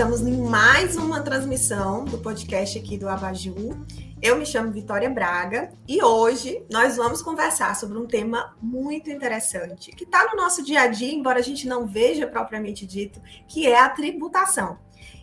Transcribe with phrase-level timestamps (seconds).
[0.00, 3.84] estamos em mais uma transmissão do podcast aqui do Abaju.
[4.22, 9.92] Eu me chamo Vitória Braga e hoje nós vamos conversar sobre um tema muito interessante
[9.92, 13.66] que está no nosso dia a dia, embora a gente não veja propriamente dito, que
[13.66, 14.78] é a tributação.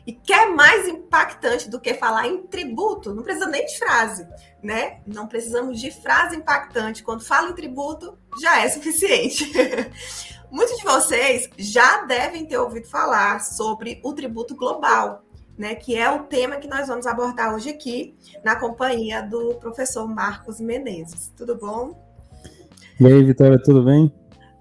[0.05, 4.27] E que é mais impactante do que falar em tributo, não precisa nem de frase,
[4.61, 5.01] né?
[5.07, 7.03] Não precisamos de frase impactante.
[7.03, 9.51] Quando fala em tributo, já é suficiente.
[10.49, 15.23] Muitos de vocês já devem ter ouvido falar sobre o tributo global,
[15.57, 20.07] né, que é o tema que nós vamos abordar hoje aqui, na companhia do professor
[20.07, 21.33] Marcos Menezes.
[21.35, 22.07] Tudo bom?
[22.99, 24.13] E aí, Vitória, tudo bem?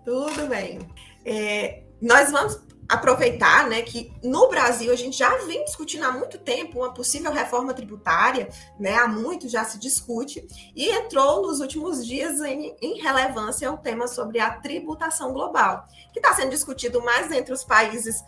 [0.05, 0.81] Tudo bem.
[1.25, 6.39] É, nós vamos aproveitar né, que no Brasil a gente já vem discutindo há muito
[6.39, 12.07] tempo uma possível reforma tributária, né, há muito já se discute, e entrou nos últimos
[12.07, 17.31] dias em, em relevância o tema sobre a tributação global, que está sendo discutido mais
[17.33, 18.23] entre os países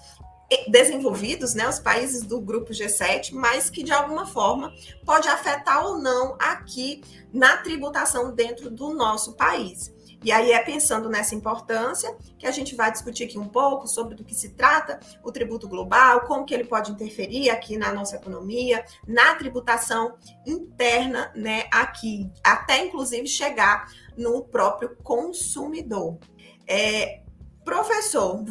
[0.68, 4.72] desenvolvidos, né, os países do grupo G7, mas que de alguma forma
[5.04, 7.02] pode afetar ou não aqui
[7.32, 9.92] na tributação dentro do nosso país.
[10.22, 14.16] E aí é pensando nessa importância que a gente vai discutir aqui um pouco sobre
[14.16, 18.16] do que se trata o tributo global, como que ele pode interferir aqui na nossa
[18.16, 26.18] economia, na tributação interna, né, aqui, até inclusive chegar no próprio consumidor.
[26.66, 27.22] É,
[27.64, 28.44] professor,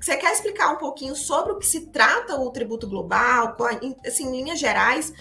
[0.00, 3.56] você quer explicar um pouquinho sobre o que se trata o tributo global,
[4.04, 5.12] assim, em linhas gerais,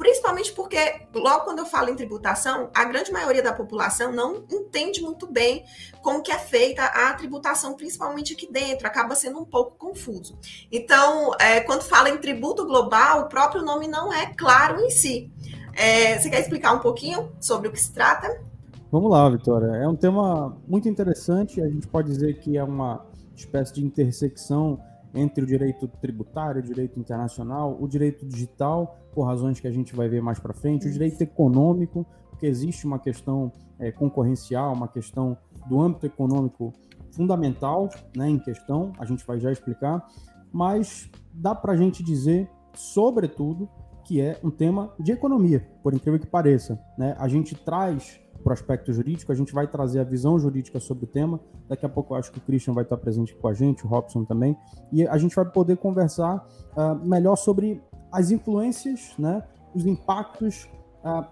[0.00, 0.78] Principalmente porque,
[1.14, 5.62] logo quando eu falo em tributação, a grande maioria da população não entende muito bem
[6.00, 10.38] como que é feita a tributação, principalmente aqui dentro, acaba sendo um pouco confuso.
[10.72, 15.30] Então, é, quando fala em tributo global, o próprio nome não é claro em si.
[15.74, 18.42] É, você quer explicar um pouquinho sobre o que se trata?
[18.90, 19.66] Vamos lá, Vitória.
[19.66, 21.60] É um tema muito interessante.
[21.60, 23.04] A gente pode dizer que é uma
[23.36, 24.80] espécie de intersecção
[25.14, 29.94] entre o direito tributário, o direito internacional, o direito digital, por razões que a gente
[29.94, 34.88] vai ver mais para frente, o direito econômico, porque existe uma questão é, concorrencial, uma
[34.88, 35.36] questão
[35.68, 36.72] do âmbito econômico
[37.12, 40.06] fundamental né, em questão, a gente vai já explicar,
[40.52, 43.68] mas dá para a gente dizer, sobretudo,
[44.04, 46.80] que é um tema de economia, por incrível que pareça.
[46.98, 47.14] Né?
[47.18, 51.04] A gente traz para o aspecto jurídico, a gente vai trazer a visão jurídica sobre
[51.04, 51.40] o tema.
[51.68, 53.88] Daqui a pouco eu acho que o Christian vai estar presente com a gente, o
[53.88, 54.56] Robson também,
[54.92, 56.46] e a gente vai poder conversar
[56.76, 59.42] uh, melhor sobre as influências, né,
[59.74, 60.68] os impactos,
[61.04, 61.24] uh,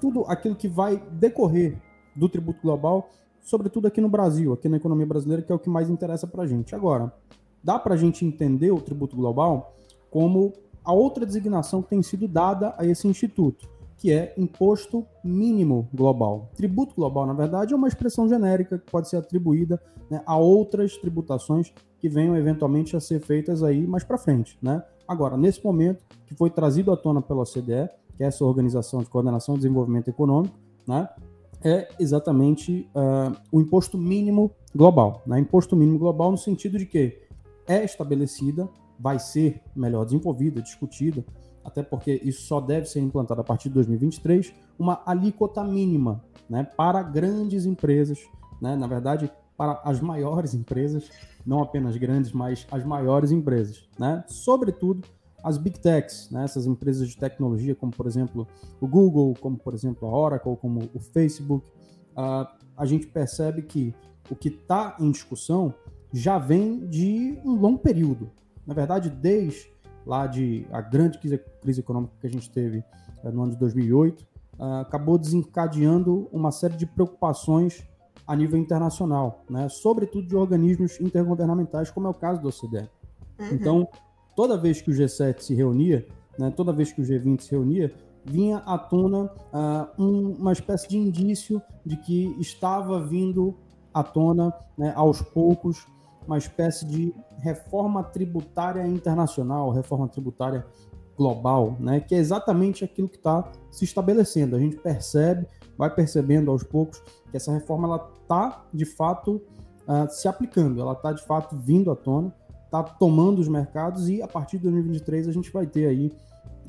[0.00, 1.78] tudo aquilo que vai decorrer
[2.14, 5.68] do tributo global, sobretudo aqui no Brasil, aqui na economia brasileira, que é o que
[5.68, 6.74] mais interessa para a gente.
[6.74, 7.12] Agora,
[7.62, 9.74] dá para a gente entender o tributo global
[10.10, 10.52] como
[10.84, 13.71] a outra designação que tem sido dada a esse instituto
[14.02, 16.50] que é imposto mínimo global.
[16.56, 19.80] Tributo global, na verdade, é uma expressão genérica que pode ser atribuída
[20.10, 24.58] né, a outras tributações que venham eventualmente a ser feitas aí mais para frente.
[24.60, 24.82] Né?
[25.06, 29.08] Agora, nesse momento, que foi trazido à tona pela OCDE, que é essa Organização de
[29.08, 31.08] Coordenação e Desenvolvimento Econômico, né,
[31.62, 35.22] é exatamente uh, o imposto mínimo global.
[35.24, 35.38] Né?
[35.38, 37.20] Imposto mínimo global no sentido de que
[37.68, 41.24] é estabelecida, vai ser melhor desenvolvida, discutida,
[41.64, 46.64] até porque isso só deve ser implantado a partir de 2023, uma alíquota mínima né,
[46.76, 48.18] para grandes empresas,
[48.60, 51.10] né, na verdade, para as maiores empresas,
[51.46, 53.88] não apenas grandes, mas as maiores empresas.
[53.98, 54.24] Né?
[54.26, 55.06] Sobretudo
[55.42, 58.46] as big techs, né, essas empresas de tecnologia, como por exemplo
[58.80, 61.66] o Google, como por exemplo a Oracle, como o Facebook,
[62.16, 62.46] uh,
[62.76, 63.94] a gente percebe que
[64.30, 65.74] o que está em discussão
[66.12, 68.30] já vem de um longo período.
[68.66, 69.71] Na verdade, desde
[70.06, 72.84] lá de a grande crise, crise econômica que a gente teve
[73.22, 74.26] é, no ano de 2008, uh,
[74.58, 77.86] ah, acabou desencadeando uma série de preocupações
[78.26, 79.68] a nível internacional, né?
[79.68, 82.88] sobretudo de organismos intergovernamentais, como é o caso do OCDE.
[83.38, 83.48] Uhum.
[83.52, 83.88] Então,
[84.36, 86.06] toda vez que o G7 se reunia,
[86.38, 87.92] né, toda vez que o G20 se reunia,
[88.24, 93.54] vinha à tona uh, um, uma espécie de indício de que estava vindo
[93.92, 95.86] à tona, né, aos poucos,
[96.26, 100.66] uma espécie de reforma tributária internacional, reforma tributária
[101.16, 104.56] global, né, que é exatamente aquilo que está se estabelecendo.
[104.56, 105.46] A gente percebe,
[105.76, 109.42] vai percebendo aos poucos que essa reforma ela está de fato
[109.86, 112.34] uh, se aplicando, ela está de fato vindo à tona,
[112.64, 116.12] está tomando os mercados e a partir de 2023 a gente vai ter aí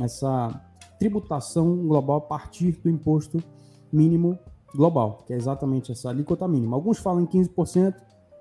[0.01, 0.61] essa
[0.99, 3.41] tributação global a partir do imposto
[3.91, 4.37] mínimo
[4.75, 6.75] global, que é exatamente essa alíquota mínima.
[6.75, 7.95] Alguns falam em 15%,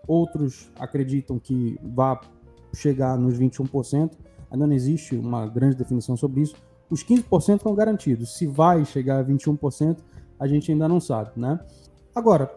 [0.07, 2.21] outros acreditam que vá
[2.75, 4.13] chegar nos 21%,
[4.51, 6.57] ainda não existe uma grande definição sobre isso.
[6.91, 8.37] Os 15% estão garantidos.
[8.37, 9.99] Se vai chegar a 21%,
[10.39, 11.59] a gente ainda não sabe, né?
[12.15, 12.51] Agora,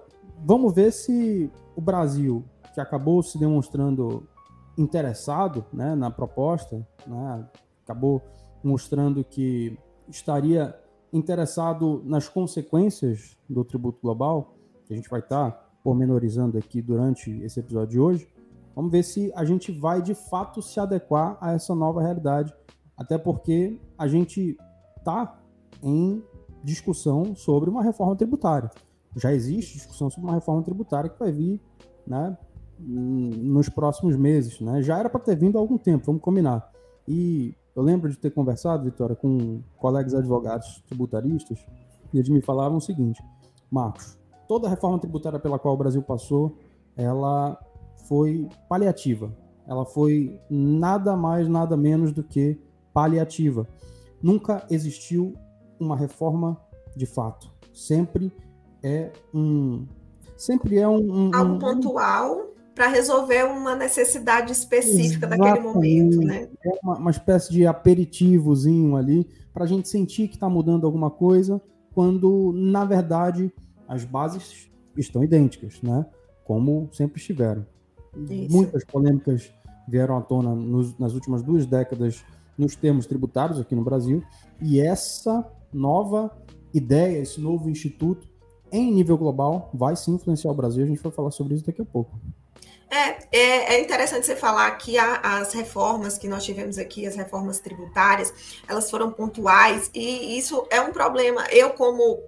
[0.43, 2.43] vamos ver se o Brasil,
[2.73, 4.27] que acabou se demonstrando
[4.77, 7.47] interessado né, na proposta, né,
[7.83, 8.21] acabou
[8.63, 9.77] mostrando que
[10.09, 10.75] estaria
[11.13, 17.59] interessado nas consequências do tributo global, que a gente vai estar pormenorizando aqui durante esse
[17.59, 18.27] episódio de hoje,
[18.75, 22.51] vamos ver se a gente vai de fato se adequar a essa nova realidade,
[22.97, 24.57] até porque a gente
[24.97, 25.39] está
[25.83, 26.23] em
[26.63, 28.71] discussão sobre uma reforma tributária.
[29.15, 31.61] Já existe discussão sobre uma reforma tributária que vai vir
[32.07, 32.35] né,
[32.79, 34.59] nos próximos meses.
[34.59, 34.81] Né?
[34.81, 36.67] Já era para ter vindo há algum tempo, vamos combinar.
[37.07, 41.63] E eu lembro de ter conversado, Vitória, com colegas advogados tributaristas,
[42.11, 43.23] e eles me falaram o seguinte:
[43.69, 46.57] Marcos, toda a reforma tributária pela qual o Brasil passou,
[46.95, 47.59] ela
[48.07, 49.31] foi paliativa.
[49.67, 52.59] Ela foi nada mais, nada menos do que
[52.93, 53.67] paliativa.
[54.21, 55.33] Nunca existiu
[55.79, 56.57] uma reforma
[56.95, 57.51] de fato.
[57.73, 58.31] Sempre
[58.83, 59.85] é um.
[60.37, 61.27] Sempre é um.
[61.27, 66.49] um Algo pontual para resolver uma necessidade específica daquele momento, né?
[66.63, 71.09] É uma, uma espécie de aperitivozinho ali para a gente sentir que está mudando alguma
[71.09, 71.61] coisa,
[71.93, 73.51] quando na verdade
[73.87, 76.05] as bases estão idênticas, né?
[76.43, 77.65] Como sempre estiveram.
[78.29, 78.55] Isso.
[78.55, 79.51] Muitas polêmicas
[79.87, 82.23] vieram à tona nos, nas últimas duas décadas
[82.57, 84.23] nos termos tributários aqui no Brasil,
[84.61, 86.31] e essa nova
[86.73, 88.27] ideia, esse novo instituto,
[88.71, 90.83] em nível global, vai sim influenciar o Brasil.
[90.83, 92.17] A gente vai falar sobre isso daqui a pouco.
[92.89, 97.15] É, é, é, interessante você falar que a, as reformas que nós tivemos aqui, as
[97.15, 101.45] reformas tributárias, elas foram pontuais e isso é um problema.
[101.51, 102.19] Eu, como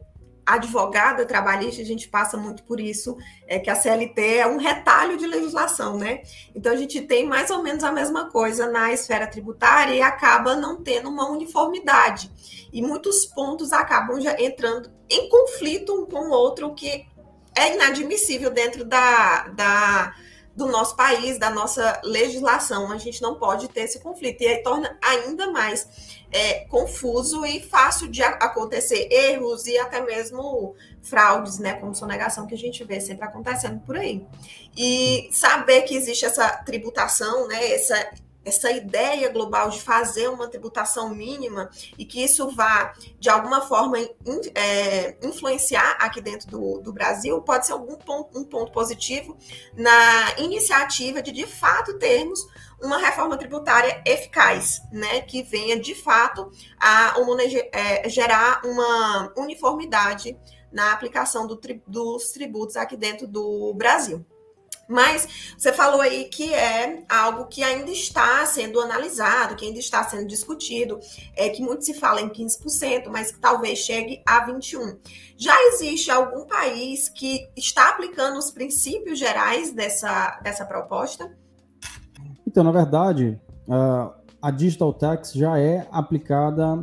[0.48, 5.18] advogada trabalhista, a gente passa muito por isso, é que a CLT é um retalho
[5.18, 6.22] de legislação, né?
[6.56, 10.56] Então a gente tem mais ou menos a mesma coisa na esfera tributária e acaba
[10.56, 12.32] não tendo uma uniformidade.
[12.72, 17.06] E muitos pontos acabam já entrando em conflito um com o outro, o que
[17.54, 20.14] é inadmissível dentro da, da
[20.58, 22.92] do nosso país, da nossa legislação.
[22.92, 24.42] A gente não pode ter esse conflito.
[24.42, 30.74] E aí torna ainda mais é, confuso e fácil de acontecer erros e até mesmo
[31.04, 31.74] fraudes, né?
[31.74, 34.26] Como sonegação que a gente vê sempre acontecendo por aí.
[34.76, 37.74] E saber que existe essa tributação, né?
[37.74, 38.12] Essa
[38.48, 44.00] essa ideia global de fazer uma tributação mínima e que isso vá, de alguma forma,
[44.00, 49.38] in, é, influenciar aqui dentro do, do Brasil, pode ser algum ponto, um ponto positivo
[49.76, 52.48] na iniciativa de, de fato, termos
[52.82, 57.16] uma reforma tributária eficaz, né, que venha, de fato, a
[57.72, 60.38] é, gerar uma uniformidade
[60.72, 64.26] na aplicação do, dos tributos aqui dentro do Brasil.
[64.88, 70.04] Mas você falou aí que é algo que ainda está sendo analisado, que ainda está
[70.04, 71.00] sendo discutido,
[71.36, 74.98] é que muito se fala em 15%, mas que talvez chegue a 21%.
[75.36, 81.32] Já existe algum país que está aplicando os princípios gerais dessa, dessa proposta?
[82.46, 83.40] Então, na verdade,
[84.42, 86.78] a Digital Tax já é aplicada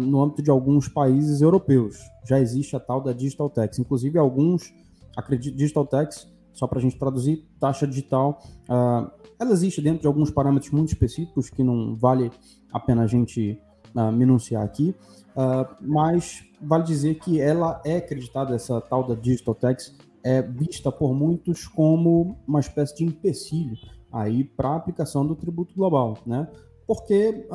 [0.00, 1.98] no âmbito de alguns países europeus.
[2.26, 3.78] Já existe a tal da Digital Tax.
[3.78, 4.72] Inclusive, alguns,
[5.16, 10.06] acredito, Digital Tax só para a gente traduzir, taxa digital, uh, ela existe dentro de
[10.06, 12.30] alguns parâmetros muito específicos que não vale
[12.72, 13.58] a pena a gente
[13.94, 14.94] uh, minuciar aqui,
[15.36, 20.92] uh, mas vale dizer que ela é acreditada, essa tal da Digital Tax, é vista
[20.92, 23.76] por muitos como uma espécie de empecilho
[24.12, 26.46] aí para a aplicação do tributo global, né?
[26.86, 27.48] Porque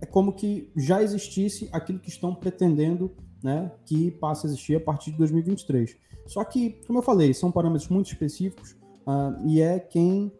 [0.00, 4.80] é como que já existisse aquilo que estão pretendendo né, que passe a existir a
[4.80, 5.96] partir de 2023.
[6.26, 10.32] Só que, como eu falei, são parâmetros muito específicos uh, e é quem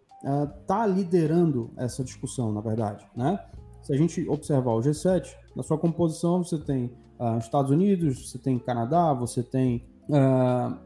[0.61, 3.07] está uh, liderando essa discussão, na verdade.
[3.15, 3.39] Né?
[3.83, 8.39] Se a gente observar o G7, na sua composição você tem uh, Estados Unidos, você
[8.39, 9.85] tem Canadá, você tem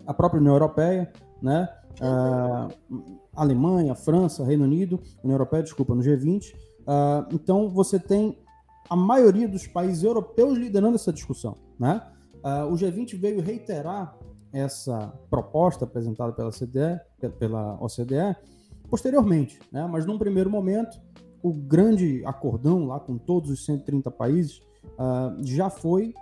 [0.06, 1.68] a própria União Europeia, né?
[3.36, 6.54] Alemanha, França, Reino Unido, União Europeia, desculpa, no G20.
[7.30, 8.38] então você tem
[8.88, 11.54] a maioria dos países europeus liderando essa discussão.
[11.78, 12.00] Né?
[12.70, 14.16] o G20 veio reiterar
[14.52, 17.00] essa proposta apresentada pela, CDE,
[17.38, 18.36] pela OCDE
[18.88, 19.86] posteriormente, né?
[19.86, 21.00] mas num primeiro momento,
[21.42, 24.60] o grande acordão lá com todos os 130 países
[24.98, 26.12] uh, já foi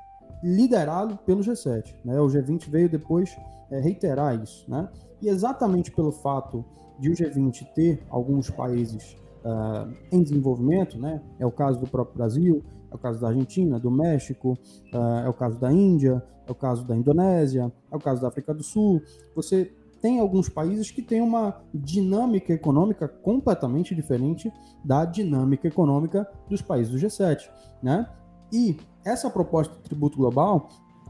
[0.43, 1.95] liderado pelo G7.
[2.05, 2.21] Né?
[2.21, 3.37] O G20 veio depois
[3.71, 4.71] é, reiterar isso.
[4.71, 4.89] Né?
[5.21, 6.65] E exatamente pelo fato
[6.99, 11.23] de o G20 ter alguns países uh, em desenvolvimento, né?
[11.39, 14.59] é o caso do próprio Brasil, é o caso da Argentina, do México,
[14.93, 18.29] uh, é o caso da Índia, é o caso da Indonésia, é o caso da
[18.29, 19.03] África do Sul.
[19.35, 24.53] Você tem alguns países que têm uma dinâmica econômica completamente diferente
[24.85, 27.49] da dinâmica econômica dos países do G7,
[27.83, 28.09] né?
[28.53, 30.69] E essa proposta de tributo global,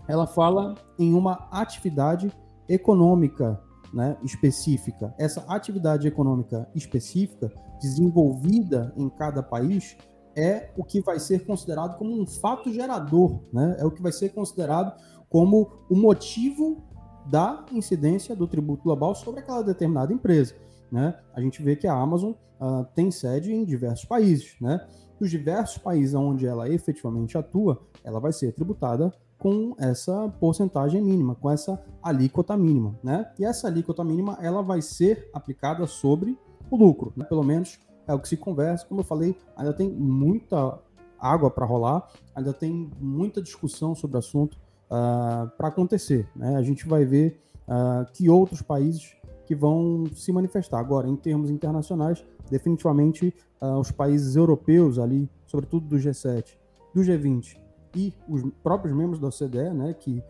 [0.08, 2.32] ela fala em uma atividade
[2.68, 3.60] econômica,
[3.92, 5.14] né, específica.
[5.18, 9.96] Essa atividade econômica específica desenvolvida em cada país
[10.38, 13.76] é o que vai ser considerado como um fato gerador, né?
[13.78, 14.96] É o que vai ser considerado
[15.28, 16.82] como o motivo
[17.28, 20.54] da incidência do tributo global sobre aquela determinada empresa.
[20.90, 21.14] Né?
[21.34, 24.56] A gente vê que a Amazon uh, tem sede em diversos países.
[24.60, 24.80] Né?
[25.20, 31.34] Nos diversos países onde ela efetivamente atua, ela vai ser tributada com essa porcentagem mínima,
[31.34, 32.98] com essa alíquota mínima.
[33.04, 33.30] Né?
[33.38, 36.38] E essa alíquota mínima ela vai ser aplicada sobre
[36.70, 37.12] o lucro.
[37.14, 37.24] Né?
[37.26, 37.78] Pelo menos
[38.08, 38.86] é o que se conversa.
[38.86, 40.78] Como eu falei, ainda tem muita
[41.20, 44.58] água para rolar, ainda tem muita discussão sobre o assunto uh,
[44.90, 46.28] ah, para acontecer.
[46.34, 46.56] Né?
[46.56, 49.14] A gente vai ver uh, que outros países
[49.46, 50.78] que vão se manifestar.
[50.78, 56.56] Agora, em termos internacionais, definitivamente uh, os países europeus ali, sobretudo do G7,
[56.94, 57.58] do G20
[57.94, 60.22] e os próprios membros da OCDE, né, que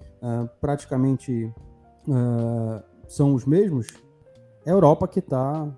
[0.61, 1.53] praticamente
[3.09, 3.89] são os mesmos,
[4.65, 5.69] é a Europa que está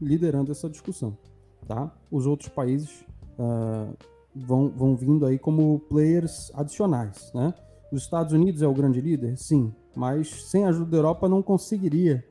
[0.00, 1.16] liderando essa discussão.
[1.72, 1.90] Tá?
[2.10, 3.02] Os outros países
[4.36, 7.54] vão, vão vindo aí como players adicionais, né?
[7.90, 9.38] Os Estados Unidos é o grande líder?
[9.38, 12.22] Sim, mas sem a ajuda da Europa não conseguiria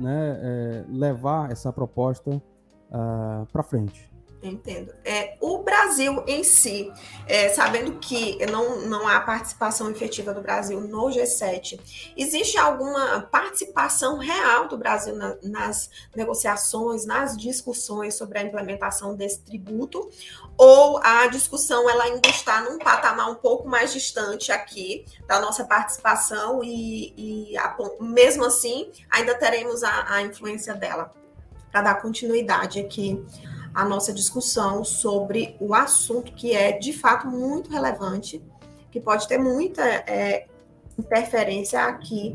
[0.00, 2.42] né, é, levar essa proposta uh,
[2.90, 4.10] ah, para frente.
[4.42, 4.94] Entendo.
[5.04, 6.92] É, o Brasil em si,
[7.26, 11.80] é, sabendo que não, não há participação efetiva do Brasil no G7,
[12.16, 19.40] existe alguma participação real do Brasil na, nas negociações, nas discussões sobre a implementação desse
[19.40, 20.08] tributo?
[20.56, 25.64] Ou a discussão ela ainda está num patamar um pouco mais distante aqui da nossa
[25.64, 31.12] participação e, e a, mesmo assim ainda teremos a, a influência dela
[31.72, 33.24] para dar continuidade aqui
[33.76, 38.42] a nossa discussão sobre o assunto que é de fato muito relevante,
[38.90, 40.46] que pode ter muita é,
[40.98, 42.34] interferência aqui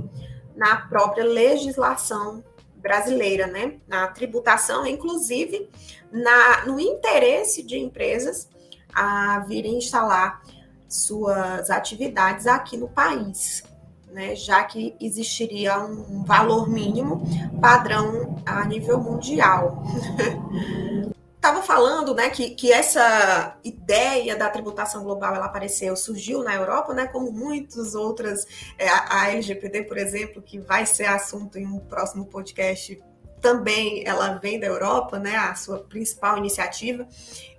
[0.56, 2.44] na própria legislação
[2.76, 3.80] brasileira, né?
[3.88, 5.68] Na tributação, inclusive
[6.12, 8.48] na, no interesse de empresas
[8.94, 10.44] a virem instalar
[10.88, 13.64] suas atividades aqui no país,
[14.12, 14.36] né?
[14.36, 17.24] Já que existiria um valor mínimo
[17.60, 19.82] padrão a nível mundial.
[21.42, 26.94] estava falando, né, que, que essa ideia da tributação global ela apareceu, surgiu na Europa,
[26.94, 28.46] né, como muitas outras,
[28.78, 33.02] é, a, a LGPD, por exemplo, que vai ser assunto em um próximo podcast
[33.42, 37.08] também ela vem da Europa, né, a sua principal iniciativa.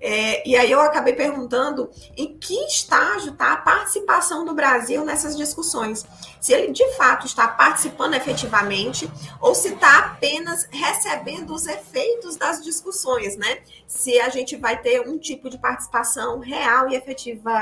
[0.01, 5.37] É, e aí eu acabei perguntando em que estágio está a participação do Brasil nessas
[5.37, 6.07] discussões.
[6.41, 9.09] Se ele de fato está participando efetivamente
[9.41, 13.59] ou se está apenas recebendo os efeitos das discussões, né?
[13.87, 17.53] Se a gente vai ter um tipo de participação real e efetiva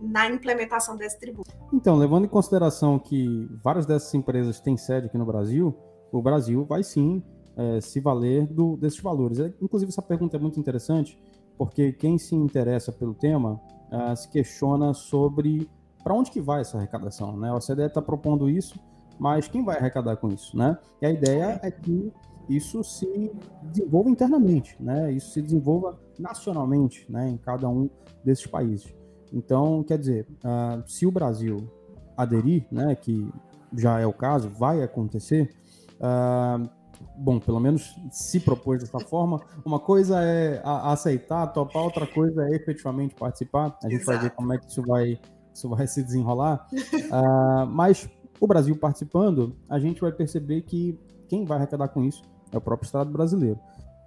[0.00, 1.50] na implementação desse tributo.
[1.72, 5.76] Então, levando em consideração que várias dessas empresas têm sede aqui no Brasil,
[6.10, 7.22] o Brasil vai sim
[7.56, 9.38] é, se valer do, desses valores.
[9.38, 11.18] É, inclusive, essa pergunta é muito interessante,
[11.56, 13.60] porque quem se interessa pelo tema
[13.92, 15.68] uh, se questiona sobre
[16.02, 17.36] para onde que vai essa arrecadação.
[17.36, 17.48] Né?
[17.48, 18.78] A OCDE está propondo isso,
[19.18, 20.56] mas quem vai arrecadar com isso?
[20.56, 20.76] Né?
[21.00, 22.12] E a ideia é que
[22.48, 23.30] isso se
[23.62, 25.12] desenvolva internamente, né?
[25.12, 27.28] isso se desenvolva nacionalmente né?
[27.28, 27.88] em cada um
[28.24, 28.92] desses países.
[29.32, 31.68] Então, quer dizer, uh, se o Brasil
[32.16, 33.26] aderir, né, que
[33.74, 35.50] já é o caso, vai acontecer,
[35.94, 36.68] uh,
[37.16, 39.40] bom, pelo menos se propôs dessa forma.
[39.64, 43.76] Uma coisa é aceitar, topar, outra coisa é efetivamente participar.
[43.82, 44.18] A gente Exato.
[44.18, 45.20] vai ver como é que isso vai,
[45.52, 46.66] isso vai se desenrolar.
[46.72, 48.08] uh, mas
[48.40, 52.60] o Brasil participando, a gente vai perceber que quem vai arrecadar com isso é o
[52.60, 53.58] próprio Estado brasileiro.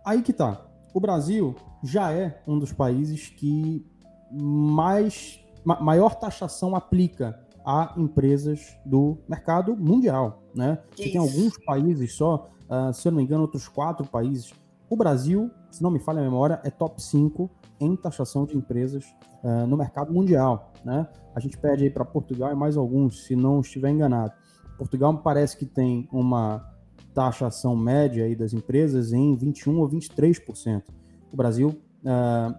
[0.06, 0.62] Aí que tá.
[0.94, 3.86] O Brasil já é um dos países que
[4.32, 10.78] mais ma maior taxação aplica a empresas do mercado mundial, né?
[10.96, 14.54] Você tem alguns países só uh, se eu não me engano, outros quatro países.
[14.90, 19.04] O Brasil, se não me falha a memória, é top 5 em taxação de empresas
[19.44, 20.74] uh, no mercado mundial.
[20.84, 21.08] Né?
[21.36, 24.34] A gente pede aí para Portugal e mais alguns, se não estiver enganado.
[24.78, 26.72] Portugal parece que tem uma
[27.14, 30.84] taxação média aí das empresas em 21 ou 23%.
[31.32, 32.56] O Brasil, uh,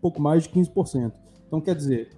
[0.00, 1.12] pouco mais de 15%.
[1.46, 2.10] Então, quer dizer,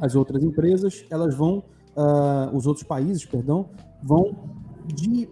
[0.00, 1.64] as outras empresas, elas vão,
[1.96, 3.70] uh, os outros países, perdão,
[4.02, 4.34] vão
[4.86, 5.28] de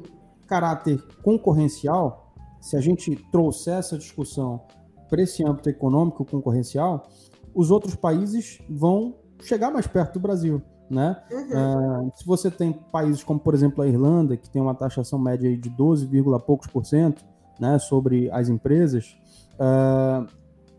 [0.47, 4.61] caráter concorrencial, se a gente trouxer essa discussão
[5.09, 7.09] para esse âmbito econômico concorrencial,
[7.55, 10.63] os outros países vão chegar mais perto do Brasil.
[10.89, 11.17] Né?
[11.31, 12.07] Uhum.
[12.07, 15.57] Uh, se você tem países como, por exemplo, a Irlanda, que tem uma taxação média
[15.57, 16.09] de 12,
[16.47, 17.25] poucos por cento
[17.59, 19.17] né, sobre as empresas,
[19.55, 20.27] uh,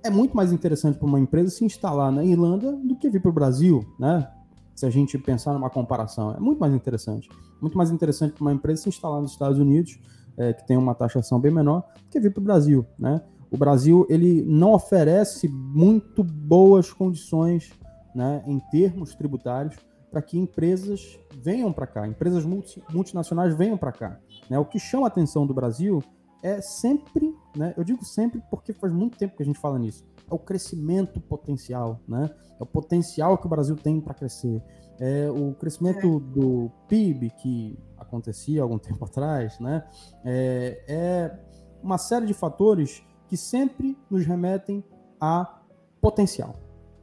[0.03, 3.29] é muito mais interessante para uma empresa se instalar na Irlanda do que vir para
[3.29, 4.29] o Brasil, né?
[4.77, 6.33] Se a gente pensar numa comparação.
[6.33, 7.27] É muito mais interessante.
[7.59, 9.99] Muito mais interessante para uma empresa se instalar nos Estados Unidos,
[10.37, 12.85] é, que tem uma taxação bem menor, do que vir para o Brasil.
[12.97, 13.21] Né?
[13.49, 17.71] o Brasil ele não oferece muito boas condições
[18.13, 19.75] né, em termos tributários
[20.11, 24.19] para que empresas venham para cá, empresas multi, multinacionais venham para cá.
[24.49, 24.57] Né?
[24.57, 26.03] O que chama a atenção do Brasil
[26.43, 30.05] é sempre, né, eu digo sempre porque faz muito tempo que a gente fala nisso,
[30.29, 32.29] é o crescimento potencial, né?
[32.59, 34.61] é o potencial que o Brasil tem para crescer.
[34.99, 36.33] É o crescimento é.
[36.33, 39.87] do PIB que acontecia algum tempo atrás, né?
[40.25, 41.39] É, é
[41.81, 44.83] uma série de fatores que sempre nos remetem
[45.21, 45.61] a
[46.01, 46.55] potencial.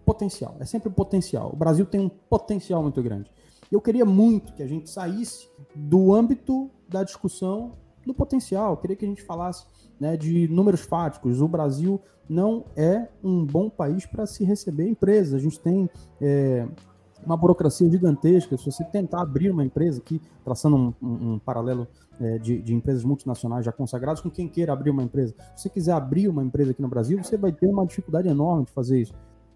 [0.05, 1.51] Potencial, é sempre o potencial.
[1.53, 3.31] O Brasil tem um potencial muito grande.
[3.71, 7.73] Eu queria muito que a gente saísse do âmbito da discussão
[8.07, 8.77] do potencial.
[8.77, 9.65] Queria que a gente falasse
[9.99, 11.41] né, de números fáticos.
[11.41, 15.35] O Brasil não é um bom país para se receber empresas.
[15.35, 15.89] A gente tem
[16.21, 16.67] é,
[17.25, 18.57] uma burocracia gigantesca.
[18.57, 21.87] Se você tentar abrir uma empresa aqui, traçando um, um, um paralelo
[22.21, 25.35] é, de, de, empresas multinacionais já consagradas, com quem queira abrir uma empresa.
[25.57, 28.65] Se você quiser abrir uma empresa aqui no Brasil, você vai ter uma dificuldade enorme
[28.67, 29.15] de fazer isso.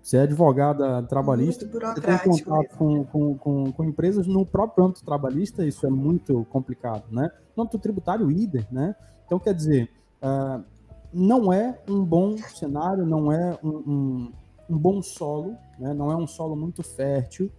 [0.08, 5.04] Você é advogada trabalhista, você tem contato com, com, com, com, empresas no próprio âmbito
[5.04, 7.30] trabalhista, isso é muito complicado, né?
[7.54, 8.96] No âmbito tributário, IDER, né?
[9.26, 9.90] Então, quer dizer,
[10.22, 10.64] uh,
[11.12, 14.32] não é um bom cenário, não é um, um,
[14.70, 15.92] um bom solo, né?
[15.92, 17.52] não é um solo muito fértil,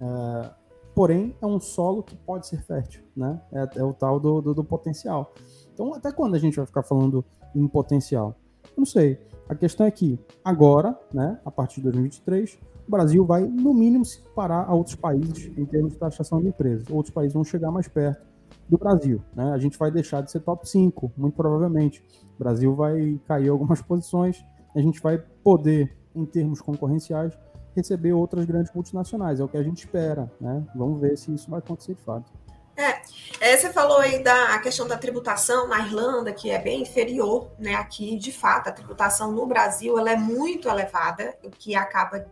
[0.00, 0.48] uh,
[0.94, 3.40] porém é um solo que pode ser fértil, né?
[3.52, 5.34] É, é o tal do, do, do, potencial.
[5.74, 8.36] Então, até quando a gente vai ficar falando em potencial?
[8.76, 9.18] Não sei.
[9.48, 14.04] A questão é que agora, né, a partir de 2023, o Brasil vai, no mínimo,
[14.04, 16.88] se comparar a outros países em termos de taxação de empresas.
[16.90, 18.24] Outros países vão chegar mais perto
[18.68, 19.22] do Brasil.
[19.34, 19.52] Né?
[19.52, 22.02] A gente vai deixar de ser top 5, muito provavelmente.
[22.34, 27.36] O Brasil vai cair algumas posições, a gente vai poder, em termos concorrenciais,
[27.74, 29.38] receber outras grandes multinacionais.
[29.38, 30.64] É o que a gente espera, né?
[30.74, 32.32] Vamos ver se isso vai acontecer de fato.
[32.76, 33.00] É,
[33.40, 37.74] é, você falou aí da questão da tributação na Irlanda, que é bem inferior, né?
[37.74, 42.26] Aqui, de fato, a tributação no Brasil ela é muito elevada, o que acaba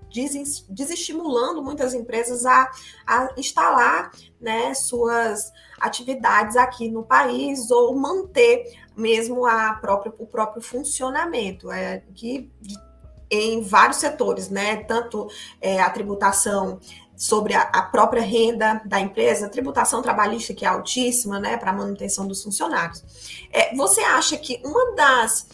[0.68, 2.70] desestimulando muitas empresas a,
[3.06, 8.64] a instalar né, suas atividades aqui no país ou manter
[8.94, 11.72] mesmo a própria, o próprio funcionamento.
[11.72, 12.52] É, que
[13.30, 14.76] em vários setores, né?
[14.84, 15.28] Tanto
[15.60, 16.78] é, a tributação
[17.16, 22.26] sobre a, a, própria renda da empresa, tributação trabalhista que é altíssima, né, para manutenção
[22.26, 23.04] dos funcionários.
[23.52, 25.46] É, você acha que uma das,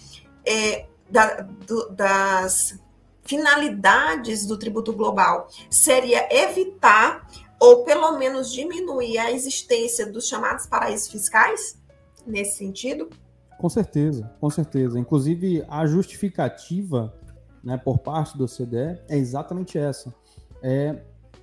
[0.45, 2.79] é, da, do, das
[3.25, 7.27] finalidades do tributo global seria evitar
[7.61, 11.79] ou pelo menos diminuir a existência dos chamados paraísos fiscais
[12.27, 13.11] nesse sentido?
[13.59, 14.99] Com certeza, com certeza.
[14.99, 17.15] Inclusive a justificativa
[17.63, 20.15] né, por parte do OCDE é exatamente essa.
[20.63, 21.03] É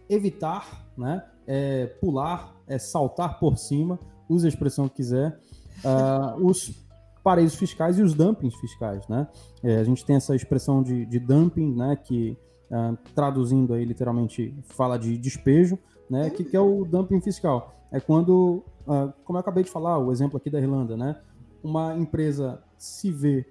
[0.10, 5.40] evitar, né, é pular, é saltar por cima, use a expressão que quiser,
[5.84, 6.86] uh, os
[7.24, 9.08] paraísos fiscais e os dumpings fiscais.
[9.08, 9.28] Né?
[9.64, 12.38] É, a gente tem essa expressão de, de dumping, né, que
[12.72, 15.78] uh, traduzindo aí literalmente fala de despejo,
[16.10, 17.74] né, que, que é o dumping fiscal.
[17.92, 21.18] É quando, uh, como eu acabei de falar, o exemplo aqui da Irlanda, né,
[21.64, 23.46] uma empresa se vê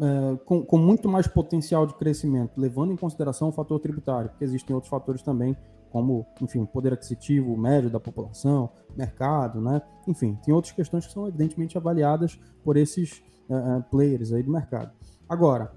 [0.00, 4.44] é, com, com, muito mais potencial de crescimento, levando em consideração o fator tributário, porque
[4.44, 5.56] existem outros fatores também,
[5.90, 9.80] como, enfim, poder aquisitivo médio da população, mercado, né?
[10.06, 14.92] Enfim, tem outras questões que são evidentemente avaliadas por esses uh, players aí do mercado.
[15.28, 15.72] Agora,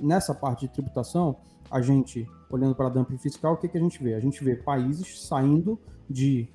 [0.00, 1.36] nessa parte de tributação,
[1.70, 4.14] a gente, olhando para dumping fiscal, o que, que a gente vê?
[4.14, 5.78] A gente vê países saindo
[6.08, 6.48] de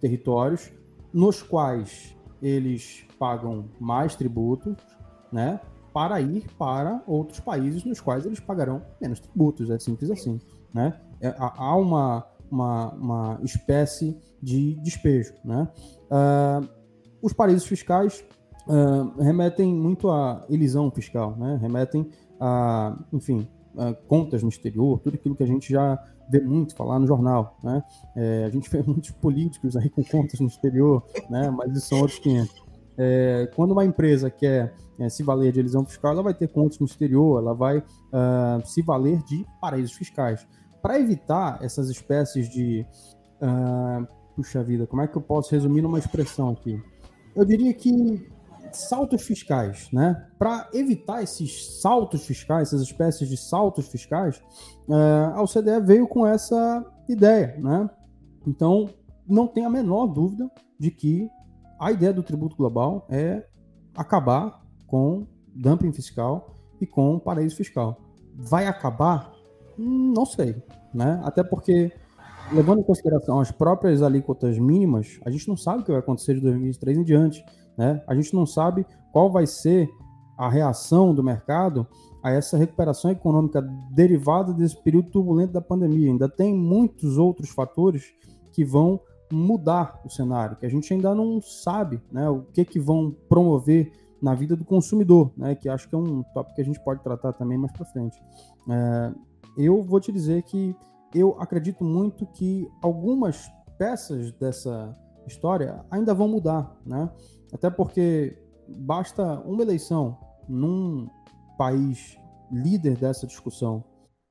[0.00, 0.70] territórios
[1.12, 4.76] nos quais eles pagam mais tributos,
[5.32, 5.60] né?
[5.94, 10.40] Para ir para outros países nos quais eles pagarão menos tributos, é simples assim.
[10.74, 10.92] Né?
[11.20, 15.32] É, há uma, uma, uma, espécie de despejo.
[15.44, 15.68] Né?
[16.10, 16.68] Uh,
[17.22, 18.24] os paraísos fiscais
[18.66, 21.56] uh, remetem muito à elisão fiscal, né?
[21.62, 25.96] remetem a, enfim, a contas no exterior, tudo aquilo que a gente já
[26.28, 27.56] vê muito falar no jornal.
[27.62, 27.84] Né?
[28.16, 31.50] É, a gente vê muitos políticos aí com contas no exterior, né?
[31.50, 32.63] mas isso são outros 500.
[32.96, 36.78] É, quando uma empresa quer é, se valer de elisão fiscal, ela vai ter contas
[36.78, 40.46] no exterior, ela vai uh, se valer de paraísos fiscais.
[40.80, 42.86] Para evitar essas espécies de.
[43.40, 46.80] Uh, puxa vida, como é que eu posso resumir numa expressão aqui?
[47.34, 48.28] Eu diria que
[48.72, 50.26] saltos fiscais, né?
[50.38, 54.42] Para evitar esses saltos fiscais, essas espécies de saltos fiscais,
[54.88, 57.88] uh, a OCDE veio com essa ideia, né?
[58.46, 58.90] Então,
[59.26, 61.28] não tem a menor dúvida de que
[61.84, 63.46] a ideia do tributo global é
[63.94, 68.00] acabar com dumping fiscal e com paraíso fiscal.
[68.34, 69.30] Vai acabar?
[69.76, 70.56] Não sei,
[70.94, 71.20] né?
[71.22, 71.92] Até porque,
[72.50, 76.32] levando em consideração as próprias alíquotas mínimas, a gente não sabe o que vai acontecer
[76.36, 77.44] de 2023 em diante,
[77.76, 78.02] né?
[78.06, 79.86] A gente não sabe qual vai ser
[80.38, 81.86] a reação do mercado
[82.22, 86.10] a essa recuperação econômica derivada desse período turbulento da pandemia.
[86.10, 88.04] Ainda tem muitos outros fatores
[88.52, 88.98] que vão
[89.32, 93.92] mudar o cenário, que a gente ainda não sabe né, o que, que vão promover
[94.20, 97.02] na vida do consumidor, né, que acho que é um tópico que a gente pode
[97.02, 98.22] tratar também mais para frente.
[98.70, 99.12] É,
[99.56, 100.76] eu vou te dizer que
[101.14, 107.08] eu acredito muito que algumas peças dessa história ainda vão mudar, né?
[107.52, 108.36] Até porque
[108.68, 111.08] basta uma eleição num
[111.56, 112.18] país
[112.50, 113.84] líder dessa discussão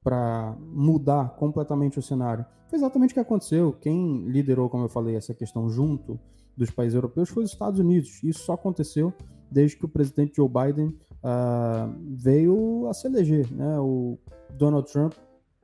[0.04, 2.46] para mudar completamente o cenário.
[2.68, 3.74] Foi exatamente o que aconteceu.
[3.74, 6.20] Quem liderou, como eu falei, essa questão junto
[6.56, 8.22] dos países europeus foi os Estados Unidos.
[8.24, 9.14] Isso só aconteceu
[9.50, 13.52] desde que o presidente Joe Biden uh, veio a se eleger.
[13.52, 13.80] Né?
[13.80, 14.18] O
[14.52, 15.14] Donald Trump,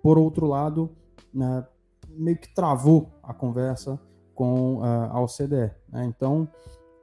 [0.02, 0.89] por outro lado,
[1.34, 1.65] né,
[2.10, 3.99] meio que travou a conversa
[4.34, 5.71] com uh, a OCDE.
[5.89, 6.06] Né?
[6.06, 6.47] Então,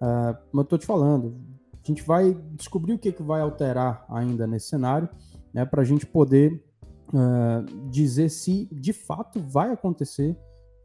[0.00, 1.36] uh, como eu estou te falando,
[1.72, 5.08] a gente vai descobrir o que, que vai alterar ainda nesse cenário,
[5.52, 6.65] né, para a gente poder
[7.08, 10.36] uh, dizer se de fato vai acontecer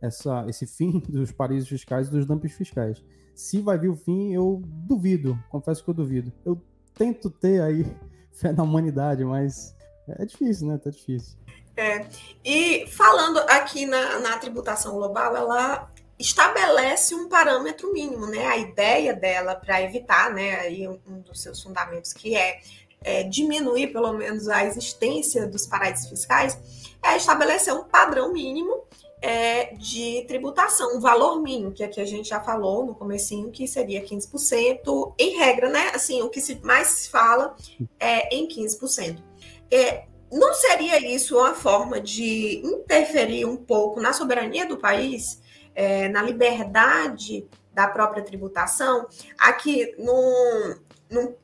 [0.01, 3.03] essa, esse fim dos paraísos fiscais e dos dumpings fiscais.
[3.36, 6.31] Se vai vir o fim, eu duvido, confesso que eu duvido.
[6.45, 6.62] Eu
[6.93, 7.86] tento ter aí
[8.34, 9.75] fé na humanidade, mas
[10.07, 10.77] é difícil, né?
[10.77, 11.38] Tá difícil.
[11.75, 12.05] É.
[12.43, 18.45] E falando aqui na, na tributação global, ela estabelece um parâmetro mínimo, né?
[18.45, 20.55] A ideia dela para evitar, né?
[20.60, 22.60] Aí um dos seus fundamentos que é,
[23.04, 26.58] é, diminuir pelo menos a existência dos paraísos fiscais
[27.04, 28.84] é estabelecer um padrão mínimo
[29.22, 33.68] é, de tributação, um valor mínimo, que aqui a gente já falou no comecinho, que
[33.68, 35.92] seria 15%, em regra, né?
[35.94, 37.56] Assim, o que se mais se fala
[38.00, 39.22] é em 15%.
[39.70, 45.42] É, não seria isso uma forma de interferir um pouco na soberania do país,
[45.76, 49.08] é, na liberdade da própria tributação?
[49.38, 50.76] Aqui, no,
[51.10, 51.36] no,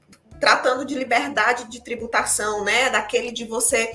[0.47, 3.91] tratando de liberdade de tributação, né, daquele de você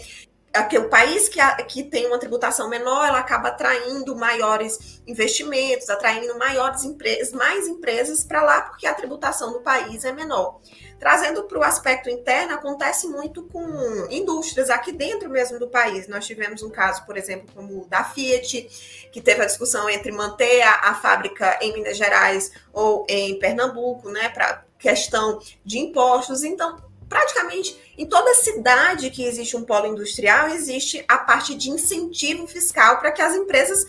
[0.69, 6.37] que o país que, que tem uma tributação menor, ela acaba atraindo maiores investimentos, atraindo
[6.37, 10.61] maiores empresas, mais empresas para lá, porque a tributação do país é menor.
[11.03, 16.07] Trazendo para o aspecto interno, acontece muito com indústrias aqui dentro mesmo do país.
[16.07, 20.13] Nós tivemos um caso, por exemplo, como o da Fiat, que teve a discussão entre
[20.13, 26.45] manter a, a fábrica em Minas Gerais ou em Pernambuco, né, para questão de impostos.
[26.45, 32.47] Então, praticamente em toda cidade que existe um polo industrial, existe a parte de incentivo
[32.47, 33.85] fiscal para que as empresas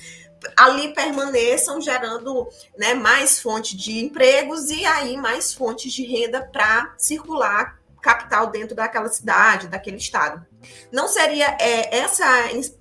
[0.57, 6.93] ali permaneçam gerando né, mais fonte de empregos e aí mais fontes de renda para
[6.97, 10.45] circular capital dentro daquela cidade, daquele estado.
[10.91, 12.25] Não seria é, essa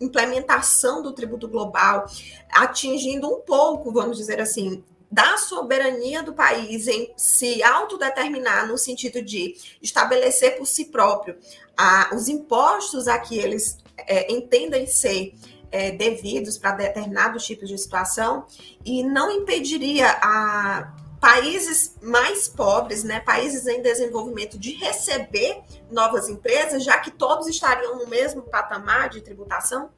[0.00, 2.06] implementação do tributo global
[2.50, 9.22] atingindo um pouco, vamos dizer assim, da soberania do país em se autodeterminar no sentido
[9.22, 11.38] de estabelecer por si próprio
[11.76, 15.34] a, os impostos a que eles é, entendem ser
[15.72, 18.44] é, devidos para determinados tipos de situação
[18.84, 26.84] e não impediria a países mais pobres, né, países em desenvolvimento, de receber novas empresas,
[26.84, 29.88] já que todos estariam no mesmo patamar de tributação?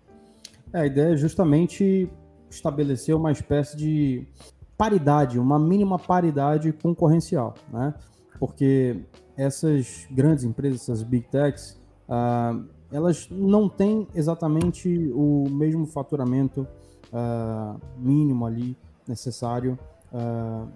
[0.72, 2.10] É, a ideia é justamente
[2.50, 4.28] estabelecer uma espécie de
[4.76, 7.94] paridade, uma mínima paridade concorrencial, né?
[8.38, 9.00] Porque
[9.36, 16.64] essas grandes empresas, essas big techs, uh, elas não têm exatamente o mesmo faturamento
[17.12, 18.76] uh, mínimo ali
[19.06, 19.76] necessário
[20.12, 20.68] uh,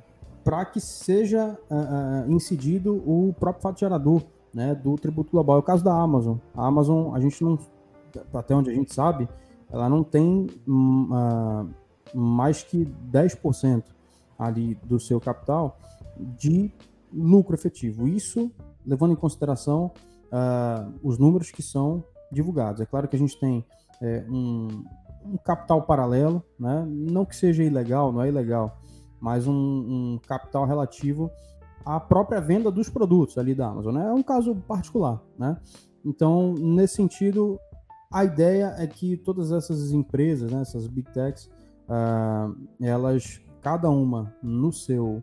[0.42, 1.58] para que seja
[2.26, 5.56] incidido o próprio fato gerador né, do tributo global.
[5.56, 6.38] É o caso da Amazon.
[6.56, 7.58] A Amazon, a gente não,
[8.32, 9.28] até onde a gente sabe,
[9.70, 11.68] ela não tem uh,
[12.14, 13.84] mais que 10%
[14.38, 15.78] ali do seu capital
[16.18, 16.72] de
[17.12, 18.08] lucro efetivo.
[18.08, 18.50] Isso
[18.86, 19.92] levando em consideração
[20.32, 22.80] uh, os números que são divulgados.
[22.80, 23.64] É claro que a gente tem
[24.00, 24.84] é, um,
[25.24, 26.84] um, capital paralelo, né?
[26.86, 28.78] não que seja ilegal, não é ilegal,
[29.20, 31.30] mas um, um, capital relativo
[31.84, 33.94] à própria venda dos produtos ali da Amazon.
[33.94, 34.06] Né?
[34.06, 35.22] É um caso particular.
[35.38, 35.56] Né?
[36.04, 37.58] Então, nesse sentido,
[38.10, 41.50] a ideia é que todas essas empresas, né, essas big techs,
[41.88, 45.20] uh, elas, cada uma no seu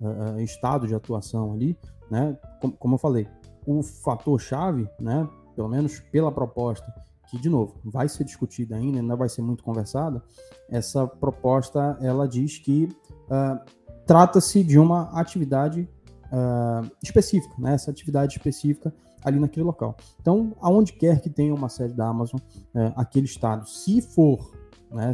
[0.00, 1.76] uh, estado de atuação ali,
[2.10, 3.28] né, como, como eu falei,
[3.66, 6.92] o fator chave, né, pelo menos pela proposta,
[7.28, 10.22] que de novo vai ser discutida ainda, ainda vai ser muito conversada.
[10.68, 13.58] Essa proposta ela diz que uh,
[14.06, 15.88] trata-se de uma atividade
[16.26, 17.74] uh, específica, né?
[17.74, 18.92] Essa atividade específica
[19.24, 19.96] ali naquele local.
[20.20, 22.40] Então, aonde quer que tenha uma sede da Amazon,
[22.74, 24.52] uh, aquele estado, se for
[24.90, 25.12] né,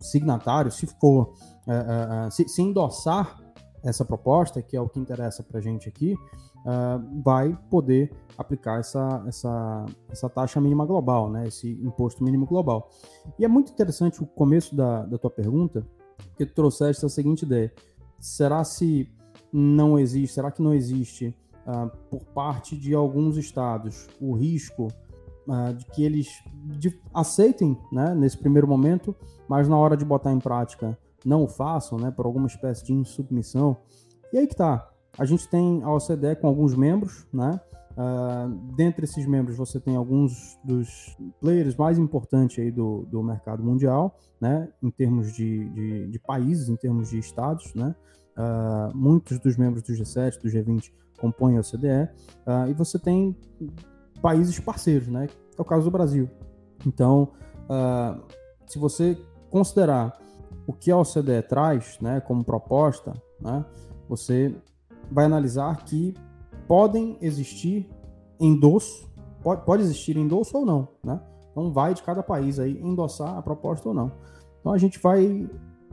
[0.00, 1.34] signatário, se for
[1.66, 3.41] uh, se, se endossar
[3.84, 8.78] essa proposta, que é o que interessa para a gente aqui, uh, vai poder aplicar
[8.78, 12.90] essa, essa, essa taxa mínima global, né, esse imposto mínimo global.
[13.38, 15.86] E é muito interessante o começo da, da tua pergunta,
[16.36, 17.72] que tu trouxeste a seguinte ideia.
[18.18, 19.10] Será se
[19.52, 21.34] não existe, será que não existe
[21.66, 24.88] uh, por parte de alguns estados o risco
[25.46, 26.28] uh, de que eles
[26.78, 29.14] de, aceitem né, nesse primeiro momento,
[29.48, 32.92] mas na hora de botar em prática não o façam, né, por alguma espécie de
[32.92, 33.76] insubmissão?
[34.32, 34.88] E aí que tá.
[35.18, 37.60] A gente tem a OCDE com alguns membros, né?
[37.92, 43.62] Uh, dentre esses membros, você tem alguns dos players mais importantes aí do, do mercado
[43.62, 47.94] mundial, né, em termos de, de, de países, em termos de estados, né,
[48.38, 52.08] uh, muitos dos membros do G7, do G20 compõem a OCDE,
[52.46, 53.36] uh, e você tem
[54.22, 56.30] países parceiros, né, é o caso do Brasil.
[56.86, 57.30] Então,
[58.66, 59.16] se você
[59.48, 60.18] considerar
[60.66, 63.64] o que a OCDE traz, né, como proposta, né,
[64.08, 64.54] você
[65.10, 66.14] vai analisar que
[66.66, 67.90] podem existir
[68.38, 69.10] endosso,
[69.42, 71.20] pode, pode existir endosso ou não, né?
[71.50, 74.10] Então vai de cada país aí endossar a proposta ou não.
[74.60, 75.48] Então a gente vai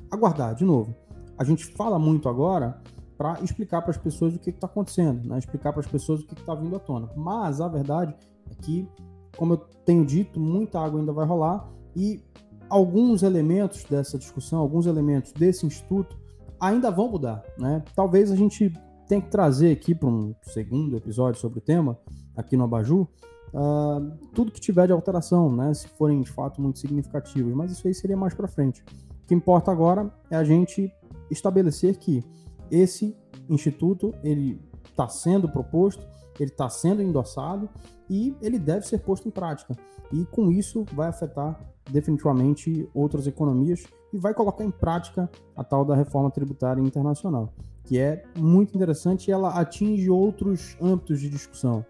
[0.10, 0.96] aguardar de novo.
[1.38, 2.82] A gente fala muito agora
[3.18, 5.38] para explicar para as pessoas o que está acontecendo, né?
[5.38, 7.10] explicar para as pessoas o que está vindo à tona.
[7.18, 8.16] Mas a verdade
[8.50, 8.88] é que,
[9.38, 12.24] como eu tenho dito, muita água ainda vai rolar e
[12.70, 16.18] alguns elementos dessa discussão, alguns elementos desse instituto
[16.60, 17.44] ainda vão mudar.
[17.58, 17.84] Né?
[17.96, 18.72] Talvez a gente
[19.08, 21.98] tem que trazer aqui para um segundo episódio sobre o tema,
[22.38, 23.08] aqui no Abaju,
[23.54, 25.74] uh, tudo que tiver de alteração, né?
[25.74, 28.84] Se forem de fato muito significativos, mas isso aí seria mais para frente.
[29.24, 30.94] O que importa agora é a gente
[31.32, 32.24] estabelecer que
[32.70, 33.18] esse
[33.50, 36.06] instituto ele está sendo proposto,
[36.44, 37.70] ele está sendo endossado
[38.10, 39.76] e ele deve ser posto em prática.
[40.12, 45.86] E com isso vai afetar definitivamente outras economias e vai colocar em prática a tal
[45.86, 47.54] da reforma tributária internacional
[47.90, 51.84] que é muito interessante e ela atinge outros âmbitos de discussão.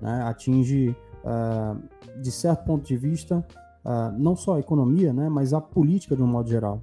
[0.00, 0.22] Né?
[0.22, 3.46] Atinge, uh, de certo ponto de vista,
[3.84, 6.82] uh, não só a economia, né, mas a política de um modo geral.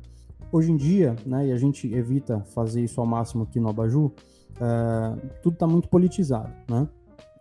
[0.54, 4.06] Hoje em dia, né, e a gente evita fazer isso ao máximo aqui no Abaju,
[4.06, 6.54] uh, tudo está muito politizado.
[6.70, 6.88] Né?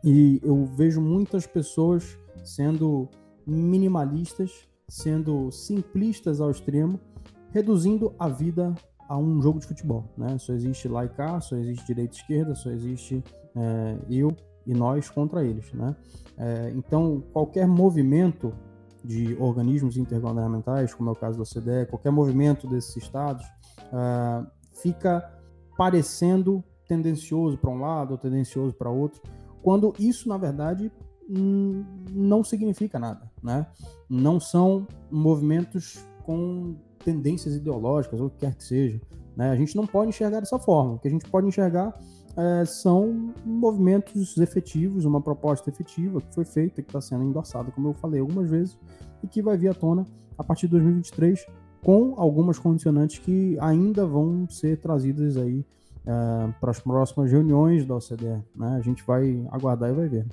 [0.03, 3.09] E eu vejo muitas pessoas sendo
[3.47, 6.99] minimalistas, sendo simplistas ao extremo,
[7.51, 8.75] reduzindo a vida
[9.09, 10.39] a um jogo de futebol, né?
[10.39, 13.23] Só existe lá e cá, só existe direita e esquerda, só existe
[13.57, 14.35] é, eu
[14.67, 15.97] e nós contra eles, né?
[16.39, 18.53] É, então, qualquer movimento
[19.05, 23.45] de organismos intergovernamentais, como é o caso da OCDE, qualquer movimento desses estados,
[23.87, 25.27] uh, fica
[25.77, 29.23] parecendo tendencioso para um lado ou tendencioso para outro,
[29.63, 30.91] quando isso, na verdade,
[31.29, 33.67] não significa nada, né?
[34.09, 39.01] Não são movimentos com tendências ideológicas ou o que quer que seja.
[39.37, 39.51] Né?
[39.51, 40.95] A gente não pode enxergar dessa forma.
[40.95, 41.99] O que a gente pode enxergar
[42.37, 47.89] é, são movimentos efetivos, uma proposta efetiva que foi feita, que está sendo endossada, como
[47.89, 48.79] eu falei algumas vezes,
[49.23, 51.47] e que vai vir à tona a partir de 2023
[51.83, 55.65] com algumas condicionantes que ainda vão ser trazidas aí
[56.07, 58.43] é, para as próximas reuniões da OCDE.
[58.55, 58.77] Né?
[58.79, 60.27] A gente vai aguardar e vai ver.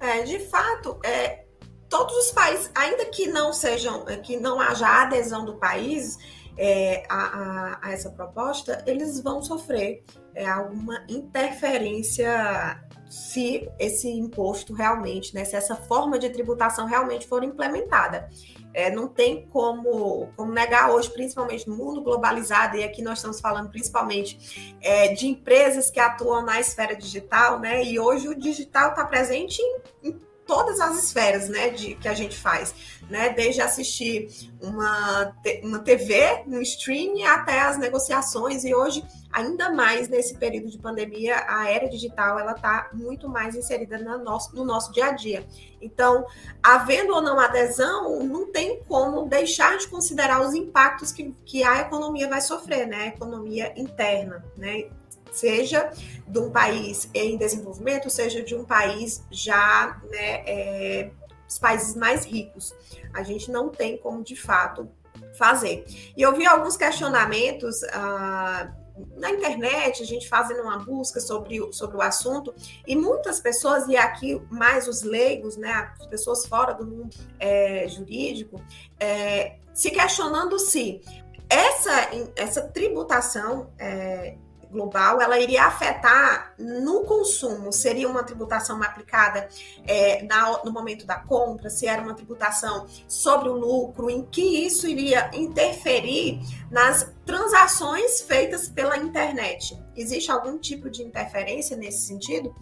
[0.00, 1.44] É, de fato, é,
[1.88, 6.18] todos os países, ainda que não sejam, que não haja adesão do país
[6.56, 10.02] é, a, a, a, essa proposta, eles vão sofrer
[10.34, 17.42] é, alguma interferência se esse imposto realmente, né, se essa forma de tributação realmente for
[17.42, 18.30] implementada.
[18.72, 23.40] É, não tem como, como negar hoje, principalmente no mundo globalizado, e aqui nós estamos
[23.40, 27.82] falando principalmente é, de empresas que atuam na esfera digital, né?
[27.82, 30.20] E hoje o digital está presente em, em
[30.50, 32.74] todas as esferas, né, de que a gente faz,
[33.08, 34.28] né, desde assistir
[34.60, 35.32] uma,
[35.62, 38.64] uma TV, no streaming, até as negociações.
[38.64, 43.54] E hoje ainda mais nesse período de pandemia a era digital ela está muito mais
[43.54, 45.46] inserida no nosso, no nosso dia a dia.
[45.80, 46.26] Então,
[46.60, 51.82] havendo ou não adesão, não tem como deixar de considerar os impactos que, que a
[51.82, 54.88] economia vai sofrer, né, a economia interna, né,
[55.32, 55.90] seja
[56.26, 61.10] de um país em desenvolvimento, seja de um país já, né, é,
[61.48, 62.74] os países mais ricos.
[63.12, 64.88] A gente não tem como, de fato,
[65.34, 65.84] fazer.
[66.16, 68.72] E eu vi alguns questionamentos ah,
[69.16, 72.54] na internet, a gente fazendo uma busca sobre, sobre o assunto,
[72.86, 77.88] e muitas pessoas, e aqui mais os leigos, né, as pessoas fora do mundo é,
[77.88, 78.62] jurídico,
[78.98, 81.00] é, se questionando se
[81.48, 84.36] essa, essa tributação é,
[84.70, 87.72] global, ela iria afetar no consumo?
[87.72, 89.48] Seria uma tributação aplicada
[89.86, 91.68] é, na, no momento da compra?
[91.68, 94.08] Se era uma tributação sobre o lucro?
[94.08, 99.78] Em que isso iria interferir nas transações feitas pela internet?
[99.96, 102.54] Existe algum tipo de interferência nesse sentido?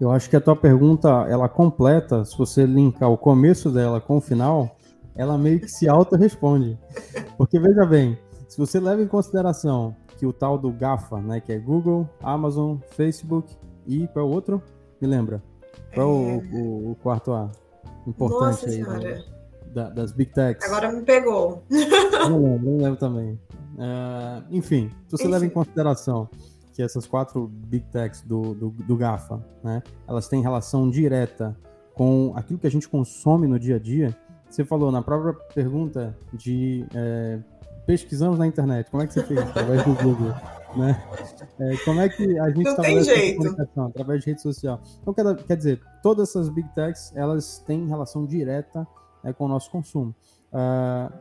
[0.00, 4.18] Eu acho que a tua pergunta, ela completa, se você linkar o começo dela com
[4.18, 4.76] o final,
[5.14, 6.78] ela meio que se auto-responde.
[7.38, 11.52] Porque veja bem, se você leva em consideração que o tal do GAFA, né, que
[11.52, 13.54] é Google, Amazon, Facebook
[13.86, 14.62] e qual é o outro?
[14.98, 15.42] Me lembra?
[15.94, 17.50] Qual é o, o, o quarto A?
[18.06, 18.82] Importante Nossa aí.
[18.82, 19.24] Né?
[19.74, 20.66] Da, das Big Techs.
[20.66, 21.62] Agora me pegou.
[22.30, 23.38] Não lembro, não lembro também.
[23.74, 25.32] Uh, enfim, se você enfim.
[25.32, 26.28] leva em consideração
[26.72, 31.54] que essas quatro Big Techs do, do, do GAFA, né, elas têm relação direta
[31.92, 34.16] com aquilo que a gente consome no dia a dia,
[34.48, 37.40] você falou na própria pergunta de é,
[37.86, 38.90] pesquisamos na internet.
[38.90, 39.40] Como é que você fez?
[39.40, 40.34] Através do Google.
[40.76, 41.00] Né?
[41.60, 43.38] É, como é que a gente Não tem jeito.
[43.38, 43.86] comunicação?
[43.86, 44.80] Através de rede social.
[45.00, 48.86] Então, quer, quer dizer, todas essas big techs, elas têm relação direta
[49.22, 50.14] né, com o nosso consumo.
[50.52, 51.12] Uh,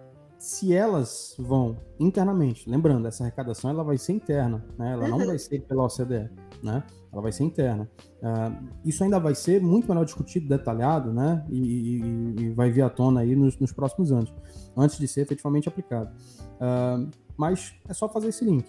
[0.43, 4.91] se elas vão internamente, lembrando, essa arrecadação ela vai ser interna, né?
[4.91, 5.27] ela não uhum.
[5.27, 6.29] vai ser pela OCDE,
[6.63, 6.83] né?
[7.13, 7.87] ela vai ser interna.
[8.21, 11.45] Uh, isso ainda vai ser muito melhor discutido, detalhado, né?
[11.47, 14.33] E, e, e vai vir à tona aí nos, nos, próximos anos,
[14.75, 16.09] antes de ser efetivamente aplicado.
[16.55, 18.65] Uh, mas é só fazer esse link.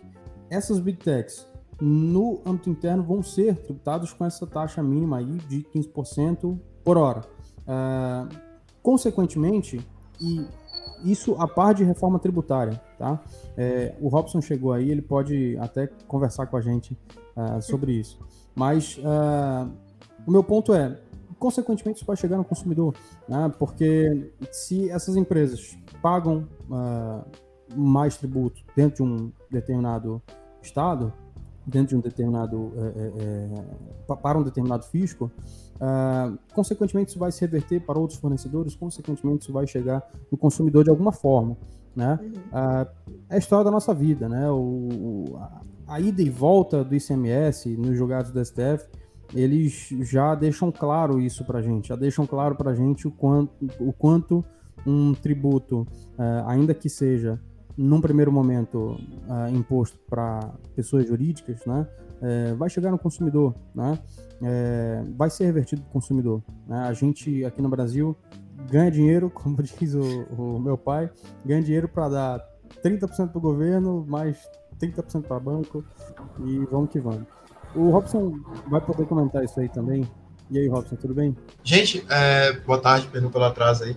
[0.51, 1.49] Essas big techs
[1.81, 7.23] no âmbito interno vão ser tributados com essa taxa mínima aí de 15% por hora.
[7.61, 8.29] Uh,
[8.83, 9.81] consequentemente,
[10.21, 10.47] e
[11.03, 13.23] isso a par de reforma tributária, tá?
[13.57, 16.97] É, o Robson chegou aí, ele pode até conversar com a gente
[17.37, 18.19] uh, sobre isso.
[18.55, 19.71] Mas uh,
[20.27, 20.99] o meu ponto é,
[21.39, 22.95] consequentemente, isso vai chegar no consumidor,
[23.29, 23.53] né?
[23.59, 27.25] porque se essas empresas pagam uh,
[27.77, 30.23] mais tributo dentro de um determinado
[30.63, 31.13] estado,
[31.67, 33.13] dentro de um determinado é,
[34.11, 35.31] é, para um determinado fisco,
[35.77, 40.85] uh, consequentemente isso vai se reverter para outros fornecedores, consequentemente isso vai chegar no consumidor
[40.85, 41.57] de alguma forma,
[41.97, 42.19] né?
[43.29, 44.51] É a história da nossa vida, né?
[44.51, 45.39] O,
[45.87, 48.89] a ida e volta do ICMS nos julgados do STF,
[49.35, 53.93] eles já deixam claro isso para gente, já deixam claro para gente o quanto, o
[53.93, 54.45] quanto
[54.87, 55.87] um tributo,
[56.19, 57.41] uh, ainda que seja
[57.77, 58.97] num primeiro momento
[59.29, 61.87] uh, imposto para pessoas jurídicas, né,
[62.21, 63.99] uh, vai chegar no consumidor, né,
[65.17, 66.43] vai ser revertido para o consumidor.
[66.69, 66.77] Né?
[66.77, 68.15] A gente aqui no Brasil
[68.71, 71.11] ganha dinheiro, como diz o, o meu pai,
[71.45, 72.45] ganha dinheiro para dar
[72.83, 74.39] 30% para o governo, mais
[74.81, 75.85] 30% para banco
[76.45, 77.25] e vamos que vamos.
[77.75, 78.39] O Robson
[78.69, 80.09] vai poder comentar isso aí também.
[80.51, 81.37] E aí, Robson, tudo bem?
[81.63, 83.97] Gente, é, boa tarde, perdão pelo atraso aí.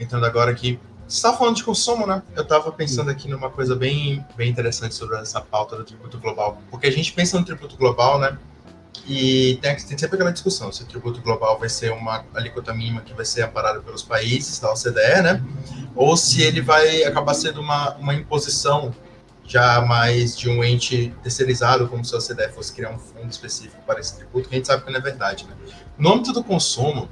[0.00, 0.80] Entrando agora aqui.
[1.06, 2.22] Você estava falando de consumo, né?
[2.34, 6.58] Eu estava pensando aqui numa coisa bem, bem interessante sobre essa pauta do tributo global.
[6.70, 8.38] Porque a gente pensa no tributo global, né?
[9.06, 13.00] E tem, tem sempre aquela discussão se o tributo global vai ser uma alíquota mínima
[13.00, 15.42] que vai ser amparada pelos países da OCDE, né?
[15.94, 18.94] Ou se ele vai acabar sendo uma, uma imposição
[19.44, 23.82] já mais de um ente terceirizado, como se a OCDE fosse criar um fundo específico
[23.84, 25.46] para esse tributo, que a gente sabe que não é verdade.
[25.46, 25.54] Né?
[25.98, 27.08] No âmbito do consumo,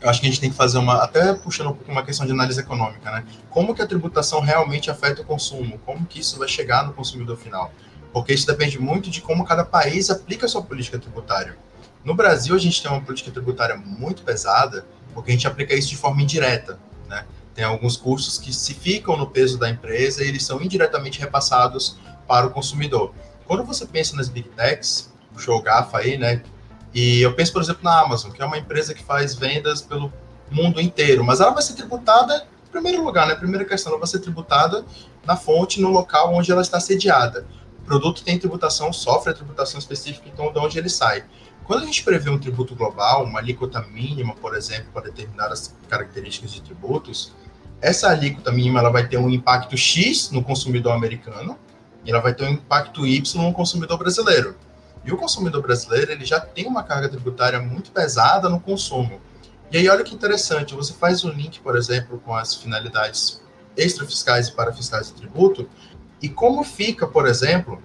[0.00, 2.26] eu acho que a gente tem que fazer uma, até puxando um pouco uma questão
[2.26, 3.24] de análise econômica, né?
[3.48, 5.78] Como que a tributação realmente afeta o consumo?
[5.86, 7.72] Como que isso vai chegar no consumidor final?
[8.12, 11.56] Porque isso depende muito de como cada país aplica a sua política tributária.
[12.04, 15.88] No Brasil, a gente tem uma política tributária muito pesada, porque a gente aplica isso
[15.88, 17.24] de forma indireta, né?
[17.54, 21.98] Tem alguns custos que se ficam no peso da empresa e eles são indiretamente repassados
[22.26, 23.14] para o consumidor.
[23.46, 25.12] Quando você pensa nas Big Techs,
[25.46, 26.42] o GAFA aí, né?
[26.94, 30.12] E eu penso, por exemplo, na Amazon, que é uma empresa que faz vendas pelo
[30.50, 33.34] mundo inteiro, mas ela vai ser tributada, em primeiro lugar, né?
[33.34, 34.84] Primeira questão, ela vai ser tributada
[35.24, 37.46] na fonte, no local onde ela está sediada.
[37.92, 41.26] O produto tem tributação, sofre a tributação específica, então de onde ele sai.
[41.62, 46.52] Quando a gente prevê um tributo global, uma alíquota mínima, por exemplo, para determinadas características
[46.52, 47.34] de tributos,
[47.82, 51.58] essa alíquota mínima ela vai ter um impacto X no consumidor americano
[52.02, 54.56] e ela vai ter um impacto Y no consumidor brasileiro.
[55.04, 59.20] E o consumidor brasileiro ele já tem uma carga tributária muito pesada no consumo.
[59.70, 63.42] E aí olha que interessante, você faz um link, por exemplo, com as finalidades
[63.76, 65.68] extrafiscais e parafiscais do tributo,
[66.22, 67.82] e como fica, por exemplo,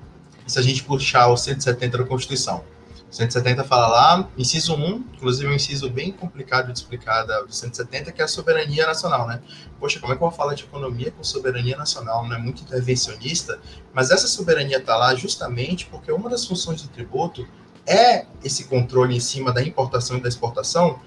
[0.47, 2.63] se a gente puxar o 170 da Constituição.
[3.09, 8.21] 170 fala lá, inciso 1, inclusive um inciso bem complicado de explicar do 170, que
[8.21, 9.41] é a soberania nacional, né?
[9.79, 12.27] Poxa, como é que eu vou falar de economia com soberania nacional?
[12.27, 13.59] Não é muito intervencionista,
[13.93, 17.47] mas essa soberania está lá justamente porque uma das funções do tributo
[17.85, 20.99] é esse controle em cima da importação e da exportação,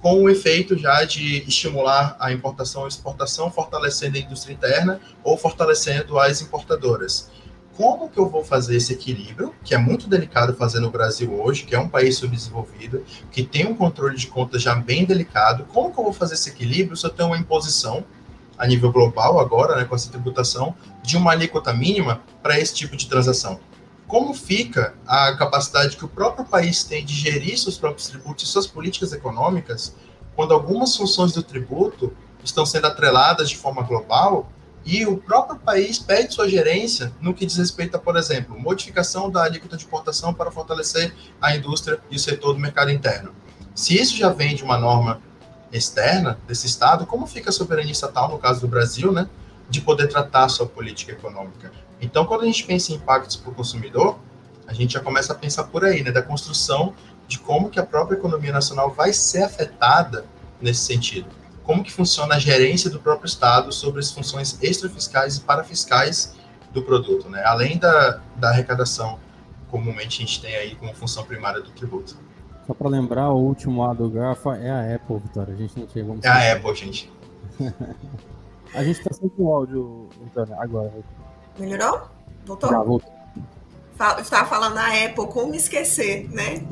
[0.00, 5.36] com o efeito já de estimular a importação e exportação, fortalecendo a indústria interna ou
[5.36, 7.30] fortalecendo as importadoras
[7.78, 11.62] como que eu vou fazer esse equilíbrio, que é muito delicado fazer no Brasil hoje,
[11.62, 15.92] que é um país subdesenvolvido, que tem um controle de contas já bem delicado, como
[15.92, 18.04] que eu vou fazer esse equilíbrio se eu tenho uma imposição
[18.58, 20.74] a nível global agora, né, com essa tributação,
[21.04, 23.60] de uma alíquota mínima para esse tipo de transação?
[24.08, 28.46] como fica a capacidade que o próprio país tem de gerir seus próprios tributos e
[28.46, 29.94] suas políticas econômicas
[30.34, 34.50] quando algumas funções do tributo estão sendo atreladas de forma global
[34.88, 39.30] e o próprio país pede sua gerência no que diz respeito a, por exemplo, modificação
[39.30, 43.34] da alíquota de importação para fortalecer a indústria e o setor do mercado interno.
[43.74, 45.20] Se isso já vem de uma norma
[45.70, 49.28] externa desse Estado, como fica a soberania estatal, no caso do Brasil, né,
[49.68, 51.70] de poder tratar sua política econômica?
[52.00, 54.18] Então, quando a gente pensa em impactos para o consumidor,
[54.66, 56.94] a gente já começa a pensar por aí, né, da construção
[57.26, 60.24] de como que a própria economia nacional vai ser afetada
[60.62, 61.28] nesse sentido.
[61.68, 66.34] Como que funciona a gerência do próprio Estado sobre as funções extrafiscais e parafiscais
[66.72, 67.42] do produto, né?
[67.44, 69.18] Além da, da arrecadação,
[69.70, 72.16] comumente a gente tem aí como função primária do tributo.
[72.66, 75.52] Só para lembrar, o último A do GAFA é a Apple, Vitória.
[75.52, 76.18] A gente não chegou.
[76.22, 77.12] É a Apple, gente.
[78.72, 80.90] a gente está sem o áudio, Vitória, agora.
[81.58, 82.08] Melhorou?
[82.46, 82.70] Voltou?
[82.70, 83.17] Já, voltou
[84.20, 86.62] estava falando na Apple, como esquecer, né?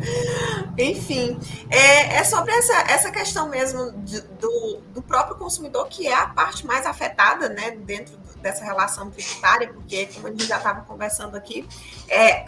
[0.78, 6.14] Enfim, é, é, sobre essa, essa questão mesmo de, do, do próprio consumidor, que é
[6.14, 10.80] a parte mais afetada, né, dentro dessa relação tributária, porque, como a gente já estava
[10.82, 11.68] conversando aqui,
[12.08, 12.46] é,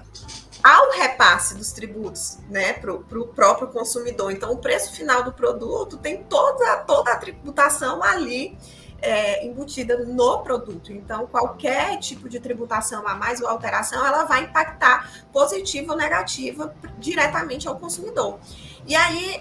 [0.63, 4.31] há o repasse dos tributos né, para o próprio consumidor.
[4.31, 8.57] Então, o preço final do produto tem toda, toda a tributação ali
[9.03, 10.93] é, embutida no produto.
[10.93, 16.75] Então, qualquer tipo de tributação a mais ou alteração, ela vai impactar positiva ou negativa
[16.99, 18.39] diretamente ao consumidor.
[18.87, 19.41] E aí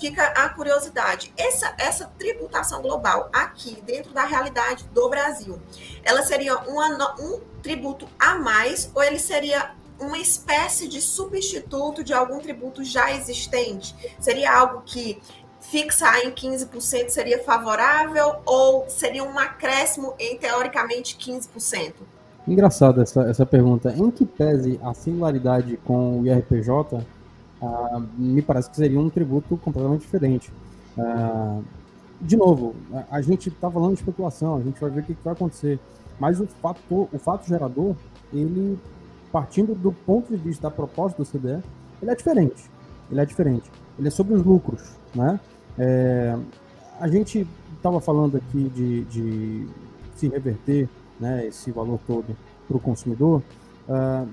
[0.00, 5.60] fica a curiosidade: essa, essa tributação global aqui, dentro da realidade do Brasil,
[6.04, 12.12] ela seria uma, um tributo a mais ou ele seria uma espécie de substituto de
[12.12, 13.94] algum tributo já existente?
[14.18, 15.22] Seria algo que
[15.62, 21.94] fixar em 15% seria favorável ou seria um acréscimo em teoricamente 15%?
[22.46, 23.94] Engraçado essa, essa pergunta.
[23.96, 27.06] Em que pese a similaridade com o IRPJ,
[27.62, 30.52] ah, me parece que seria um tributo completamente diferente.
[30.98, 31.60] Ah,
[32.20, 32.74] de novo,
[33.10, 35.78] a, gente está falando de especulação, a gente vai ver o que, que vai acontecer.
[36.18, 37.96] Mas o fato, o fato gerador,
[38.32, 38.78] ele,
[39.30, 41.62] partindo do ponto de vista da proposta do CDE,
[42.00, 42.70] ele é diferente.
[43.10, 43.70] Ele é diferente.
[43.98, 45.38] Ele é sobre os lucros, né?
[45.78, 46.36] É,
[47.00, 47.46] a gente
[47.76, 49.68] estava falando aqui de, de,
[50.14, 50.88] se reverter
[51.18, 52.36] né, esse valor todo
[52.68, 53.42] para o consumidor,
[53.88, 54.28] uh,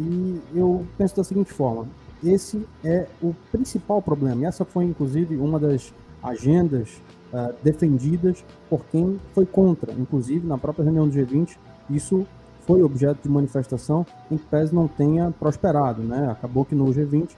[0.00, 1.86] e eu penso da seguinte forma:
[2.24, 4.42] esse é o principal problema.
[4.42, 7.00] E essa foi, inclusive, uma das agendas
[7.32, 9.92] uh, defendidas por quem foi contra.
[9.92, 11.56] Inclusive, na própria reunião do G20,
[11.90, 12.26] isso
[12.66, 16.02] foi objeto de manifestação em que PES não tenha prosperado.
[16.02, 16.30] Né?
[16.30, 17.30] Acabou que no G20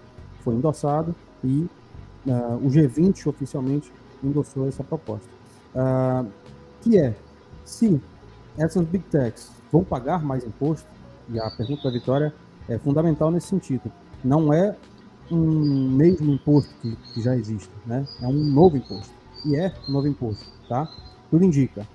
[0.44, 1.66] foi endossado e
[2.26, 5.28] uh, o G20 oficialmente endossou essa proposta,
[5.74, 6.30] uh,
[6.82, 7.14] que é
[7.64, 8.00] se
[8.56, 10.88] essas big techs vão pagar mais imposto,
[11.28, 12.34] e a pergunta da Vitória
[12.68, 13.90] é fundamental nesse sentido.
[14.24, 14.76] Não é
[15.30, 18.06] um mesmo imposto que, que já existe, né?
[18.22, 19.12] É um novo imposto.
[19.44, 20.88] E é um novo imposto, tá?
[21.30, 21.86] Tudo indica.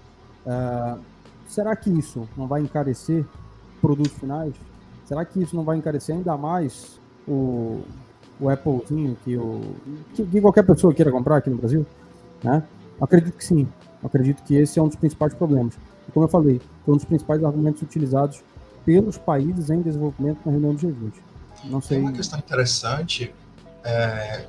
[0.45, 1.01] Uh,
[1.47, 3.25] será que isso não vai encarecer
[3.79, 4.53] produtos finais?
[5.05, 7.81] Será que isso não vai encarecer ainda mais o,
[8.41, 9.61] o Applezinho que, o,
[10.15, 11.85] que, que, qualquer pessoa queira comprar aqui no Brasil?
[12.43, 12.63] Né?
[12.99, 13.67] Acredito que sim.
[14.03, 15.75] Acredito que esse é um dos principais problemas.
[16.07, 18.43] E como eu falei, foi um dos principais argumentos utilizados
[18.83, 21.13] pelos países em desenvolvimento na reunião do G20.
[21.65, 21.97] Não sei.
[21.97, 23.33] Tem uma questão interessante
[23.83, 24.47] é,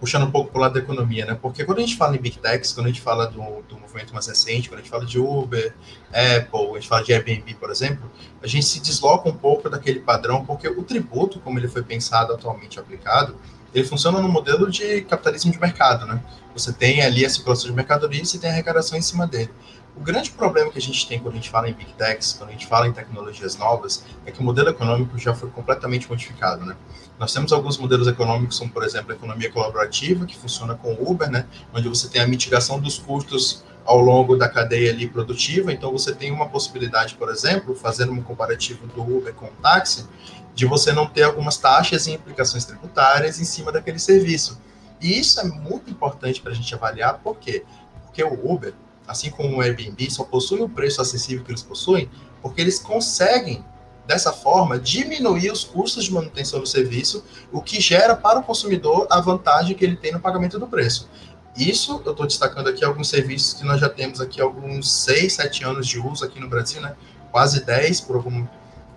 [0.00, 1.38] puxando um pouco para o lado da economia, né?
[1.40, 4.12] Porque quando a gente fala em Big Techs, quando a gente fala do, do movimento
[4.12, 5.74] mais recente, quando a gente fala de Uber,
[6.08, 8.10] Apple, a gente fala de Airbnb, por exemplo,
[8.42, 12.32] a gente se desloca um pouco daquele padrão, porque o tributo, como ele foi pensado
[12.32, 13.36] atualmente aplicado,
[13.74, 16.22] ele funciona no modelo de capitalismo de mercado, né?
[16.54, 19.50] Você tem ali a circulação de mercadorias e tem a arrecadação em cima dele.
[19.96, 22.50] O grande problema que a gente tem quando a gente fala em Big Techs, quando
[22.50, 26.66] a gente fala em tecnologias novas, é que o modelo econômico já foi completamente modificado,
[26.66, 26.76] né?
[27.18, 31.10] Nós temos alguns modelos econômicos, como por exemplo a economia colaborativa, que funciona com o
[31.10, 31.46] Uber, né?
[31.72, 35.72] Onde você tem a mitigação dos custos ao longo da cadeia ali produtiva.
[35.72, 40.06] Então você tem uma possibilidade, por exemplo, fazendo um comparativo do Uber com o táxi,
[40.54, 44.60] de você não ter algumas taxas e implicações tributárias em cima daquele serviço.
[45.00, 47.64] E isso é muito importante para a gente avaliar, por quê?
[48.04, 48.74] Porque o Uber,
[49.06, 52.10] assim como o Airbnb, só possui o preço acessível que eles possuem,
[52.42, 53.64] porque eles conseguem,
[54.06, 59.06] dessa forma, diminuir os custos de manutenção do serviço, o que gera para o consumidor
[59.10, 61.08] a vantagem que ele tem no pagamento do preço.
[61.56, 65.64] Isso, eu estou destacando aqui alguns serviços que nós já temos aqui alguns 6, 7
[65.64, 66.94] anos de uso aqui no Brasil, né?
[67.32, 68.46] quase 10 por algum,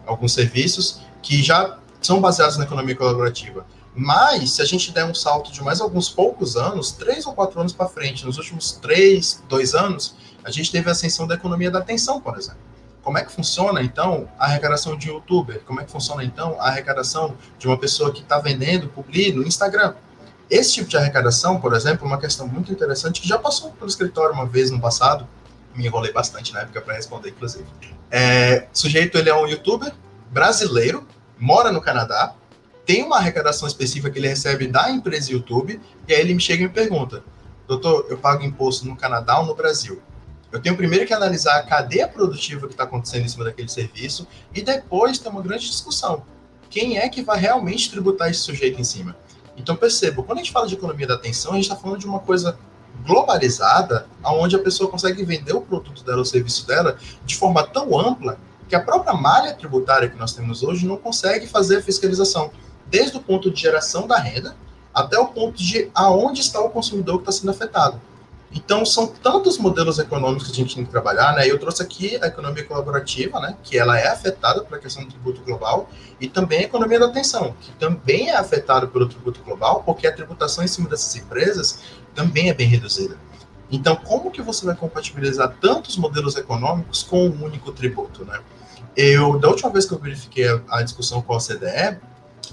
[0.06, 3.66] alguns serviços, que já são baseados na economia colaborativa.
[4.02, 7.60] Mas, se a gente der um salto de mais alguns poucos anos, três ou quatro
[7.60, 11.70] anos para frente, nos últimos três, dois anos, a gente teve a ascensão da economia
[11.70, 12.62] da atenção, por exemplo.
[13.02, 15.60] Como é que funciona, então, a arrecadação de youtuber?
[15.66, 19.46] Como é que funciona, então, a arrecadação de uma pessoa que está vendendo publi no
[19.46, 19.94] Instagram?
[20.50, 23.90] Esse tipo de arrecadação, por exemplo, é uma questão muito interessante que já passou pelo
[23.90, 25.28] escritório uma vez no passado,
[25.76, 27.66] me enrolei bastante na época para responder, inclusive.
[28.10, 29.92] É, sujeito, ele é um youtuber
[30.32, 31.06] brasileiro,
[31.38, 32.34] mora no Canadá,
[32.90, 36.64] tem uma arrecadação específica que ele recebe da empresa YouTube, e aí ele me chega
[36.64, 37.24] e me pergunta,
[37.68, 40.02] doutor, eu pago imposto no Canadá ou no Brasil?
[40.52, 44.28] Eu tenho primeiro que analisar a cadeia produtiva que está acontecendo em cima daquele serviço,
[44.56, 46.24] e depois ter uma grande discussão.
[46.68, 49.16] Quem é que vai realmente tributar esse sujeito em cima?
[49.56, 52.08] Então perceba, quando a gente fala de economia da atenção, a gente está falando de
[52.08, 52.58] uma coisa
[53.06, 58.00] globalizada, onde a pessoa consegue vender o produto dela, o serviço dela, de forma tão
[58.00, 62.52] ampla que a própria malha tributária que nós temos hoje não consegue fazer fiscalização,
[62.90, 64.56] desde o ponto de geração da renda
[64.94, 68.02] até o ponto de aonde está o consumidor que está sendo afetado.
[68.52, 71.48] Então, são tantos modelos econômicos que a gente tem que trabalhar, né?
[71.48, 73.56] Eu trouxe aqui a economia colaborativa, né?
[73.64, 75.88] Que ela é afetada pela questão do tributo global,
[76.20, 80.12] e também a economia da atenção, que também é afetada pelo tributo global, porque a
[80.12, 81.82] tributação em cima dessas empresas
[82.16, 83.18] também é bem reduzida.
[83.72, 88.40] Então, como que você vai compatibilizar tantos modelos econômicos com um único tributo, né?
[88.98, 92.00] Eu, da última vez que eu verifiquei a, a discussão com a OCDE,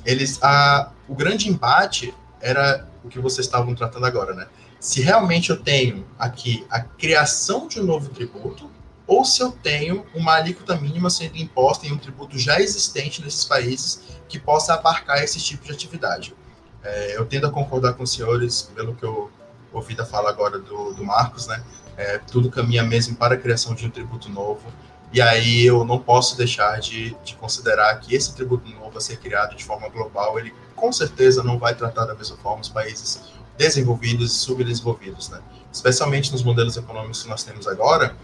[0.06, 4.46] eles, a, o grande embate era o que vocês estavam tratando agora, né?
[4.78, 8.70] se realmente eu tenho aqui a criação de um novo tributo
[9.06, 13.44] ou se eu tenho uma alíquota mínima sendo imposta em um tributo já existente nesses
[13.44, 16.34] países que possa abarcar esse tipo de atividade.
[16.82, 19.30] É, eu tendo a concordar com os senhores, pelo que eu
[19.72, 21.62] ouvi da fala agora do, do Marcos, né?
[21.96, 24.72] É, tudo caminha mesmo para a criação de um tributo novo.
[25.12, 29.18] E aí eu não posso deixar de, de considerar que esse tributo novo a ser
[29.18, 33.22] criado de forma global, ele com certeza não vai tratar da mesma forma os países
[33.56, 35.40] desenvolvidos e subdesenvolvidos, né?
[35.72, 38.14] Especialmente nos modelos econômicos que nós temos agora,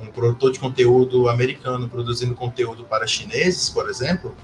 [0.00, 4.34] um produtor de conteúdo americano produzindo conteúdo para chineses, por exemplo,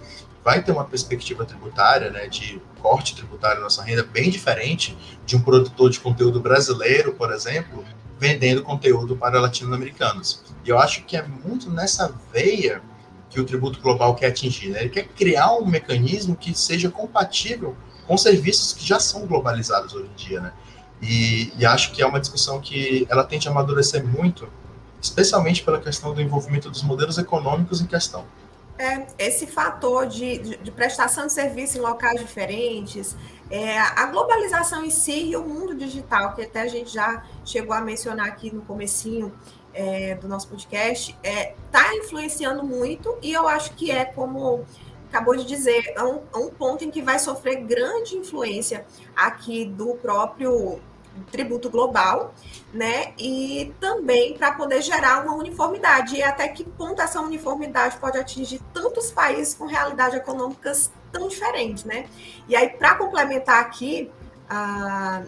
[0.44, 5.34] vai ter uma perspectiva tributária, né, de corte tributário na nossa renda bem diferente de
[5.34, 7.84] um produtor de conteúdo brasileiro, por exemplo,
[8.18, 10.42] vendendo conteúdo para latino-americanos.
[10.64, 12.82] E eu acho que é muito nessa veia
[13.28, 14.70] que o tributo global quer atingir.
[14.70, 14.80] Né?
[14.80, 20.08] Ele quer criar um mecanismo que seja compatível com serviços que já são globalizados hoje
[20.08, 20.52] em dia, né?
[21.02, 24.48] E, e, acho que é uma discussão que ela tende a amadurecer muito,
[25.00, 28.24] especialmente pela questão do envolvimento dos modelos econômicos em questão.
[28.78, 33.16] É, esse fator de, de, de, prestação de serviço em locais diferentes,
[33.50, 37.74] é, a globalização em si e o mundo digital, que até a gente já chegou
[37.74, 39.32] a mencionar aqui no comecinho
[39.72, 44.64] é, do nosso podcast, está é, influenciando muito e eu acho que é como
[45.08, 49.64] acabou de dizer, é um, é um ponto em que vai sofrer grande influência aqui
[49.64, 50.80] do próprio
[51.30, 52.34] tributo global,
[52.72, 53.12] né?
[53.18, 56.16] E também para poder gerar uma uniformidade.
[56.16, 61.84] E até que ponto essa uniformidade pode atingir tantos países com realidades econômicas tão diferentes,
[61.84, 62.06] né?
[62.48, 64.10] E aí, para complementar aqui
[64.48, 65.22] a,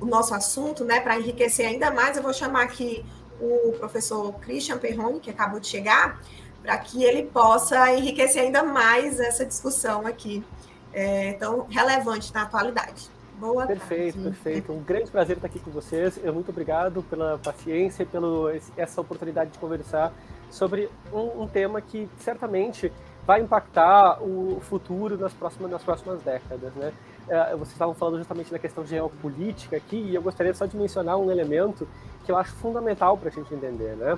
[0.00, 1.00] o nosso assunto, né?
[1.00, 3.04] Para enriquecer ainda mais, eu vou chamar aqui
[3.40, 6.20] o professor Christian Perrone, que acabou de chegar,
[6.62, 10.44] para que ele possa enriquecer ainda mais essa discussão aqui,
[10.92, 13.10] é, tão relevante na atualidade.
[13.38, 14.30] Boa perfeito, tarde.
[14.30, 14.72] perfeito.
[14.72, 16.18] Um grande prazer estar aqui com vocês.
[16.22, 20.10] Eu muito obrigado pela paciência e pela essa oportunidade de conversar
[20.50, 22.90] sobre um, um, tema que certamente
[23.26, 26.92] vai impactar o futuro nas próximas, nas próximas décadas, né?
[27.28, 31.18] É, vocês estavam falando justamente da questão geopolítica aqui e eu gostaria só de mencionar
[31.18, 31.86] um elemento
[32.24, 34.16] que eu acho fundamental para a gente entender, né?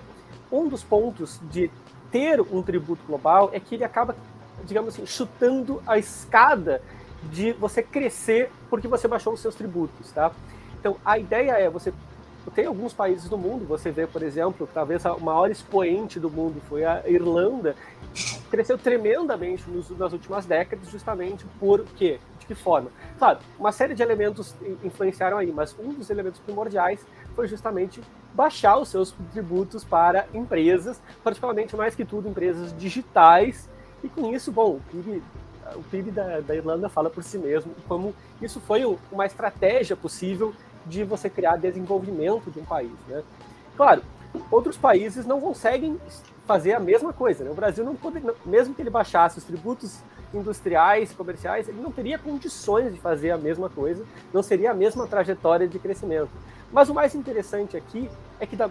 [0.52, 1.70] Um dos pontos de
[2.12, 4.14] ter um tributo global é que ele acaba,
[4.64, 6.80] digamos assim, chutando a escada
[7.30, 10.32] de você crescer porque você baixou os seus tributos, tá?
[10.78, 11.92] Então, a ideia é você
[12.54, 16.60] tem alguns países do mundo, você vê, por exemplo, talvez o maior expoente do mundo
[16.68, 17.76] foi a Irlanda,
[18.50, 22.18] cresceu tremendamente nos, nas últimas décadas, justamente por quê?
[22.38, 22.90] De que forma?
[23.18, 27.04] Claro, uma série de elementos influenciaram aí, mas um dos elementos primordiais
[27.34, 28.00] foi justamente
[28.32, 33.68] baixar os seus tributos para empresas, particularmente mais que tudo empresas digitais,
[34.02, 35.22] e com isso, bom, o PIB,
[35.76, 40.54] o PIB da, da Irlanda fala por si mesmo, como isso foi uma estratégia possível
[40.86, 43.22] de você criar desenvolvimento de um país, né?
[43.76, 44.02] Claro,
[44.50, 46.00] outros países não conseguem
[46.46, 47.50] fazer a mesma coisa, né?
[47.50, 50.00] O Brasil não pode, mesmo que ele baixasse os tributos
[50.32, 55.06] industriais, comerciais, ele não teria condições de fazer a mesma coisa, não seria a mesma
[55.06, 56.30] trajetória de crescimento.
[56.72, 58.68] Mas o mais interessante aqui é que, da,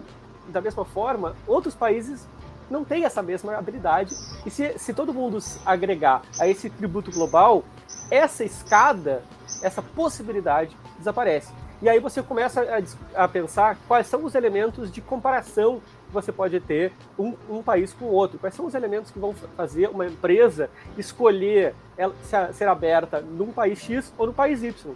[0.49, 2.27] da mesma forma, outros países
[2.69, 4.15] não têm essa mesma habilidade.
[4.45, 7.63] E se, se todo mundo agregar a esse tributo global,
[8.09, 9.23] essa escada,
[9.61, 11.51] essa possibilidade desaparece.
[11.81, 16.31] E aí você começa a, a, pensar quais são os elementos de comparação que você
[16.31, 18.39] pode ter um, um, país com o outro?
[18.39, 22.15] Quais são os elementos que vão fazer uma empresa escolher ela,
[22.51, 24.95] ser aberta num país X ou no país Y?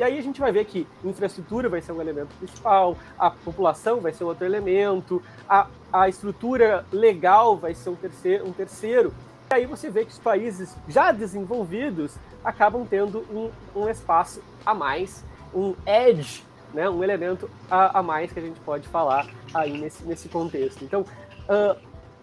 [0.00, 4.00] E aí a gente vai ver que infraestrutura vai ser um elemento principal, a população
[4.00, 9.12] vai ser outro elemento, a, a estrutura legal vai ser um terceiro, um terceiro.
[9.50, 14.72] E aí você vê que os países já desenvolvidos acabam tendo um, um espaço a
[14.72, 15.22] mais,
[15.54, 20.02] um edge, né, um elemento a, a, mais que a gente pode falar aí nesse,
[20.04, 20.82] nesse contexto.
[20.82, 21.78] Então, uh,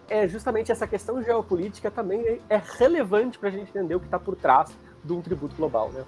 [0.08, 4.18] é justamente essa questão geopolítica também é, relevante para a gente entender o que está
[4.18, 5.90] por trás de um tributo global.
[5.92, 6.04] Né?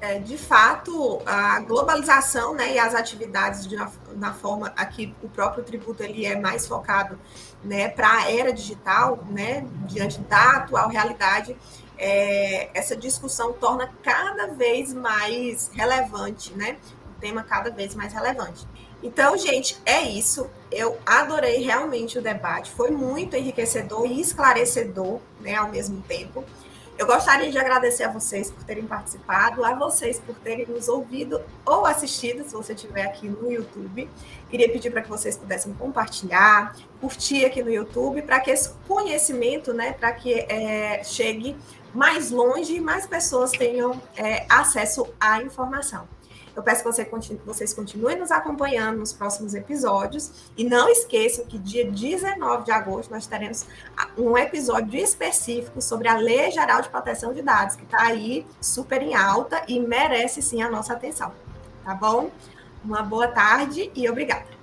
[0.00, 5.28] É, de fato, a globalização né, e as atividades de, na, na, forma aqui o
[5.28, 7.18] próprio tributo ele é mais focado
[7.62, 11.56] né, para a era digital, né, diante da atual realidade,
[11.98, 18.66] é, essa discussão torna cada vez mais relevante, né, o tema cada vez mais relevante.
[19.02, 20.50] Então, gente, é isso.
[20.70, 26.44] Eu adorei realmente o debate, foi muito enriquecedor e esclarecedor né, ao mesmo tempo.
[27.00, 31.40] Eu gostaria de agradecer a vocês por terem participado, a vocês por terem nos ouvido
[31.64, 34.06] ou assistido, se você estiver aqui no YouTube.
[34.50, 39.72] Queria pedir para que vocês pudessem compartilhar, curtir aqui no YouTube, para que esse conhecimento,
[39.72, 41.56] né, para que é, chegue
[41.94, 46.06] mais longe e mais pessoas tenham é, acesso à informação.
[46.54, 50.50] Eu peço que você continue, vocês continuem nos acompanhando nos próximos episódios.
[50.56, 53.66] E não esqueçam que dia 19 de agosto nós teremos
[54.16, 59.02] um episódio específico sobre a Lei Geral de Proteção de Dados, que está aí super
[59.02, 61.32] em alta e merece sim a nossa atenção.
[61.84, 62.30] Tá bom?
[62.84, 64.59] Uma boa tarde e obrigada.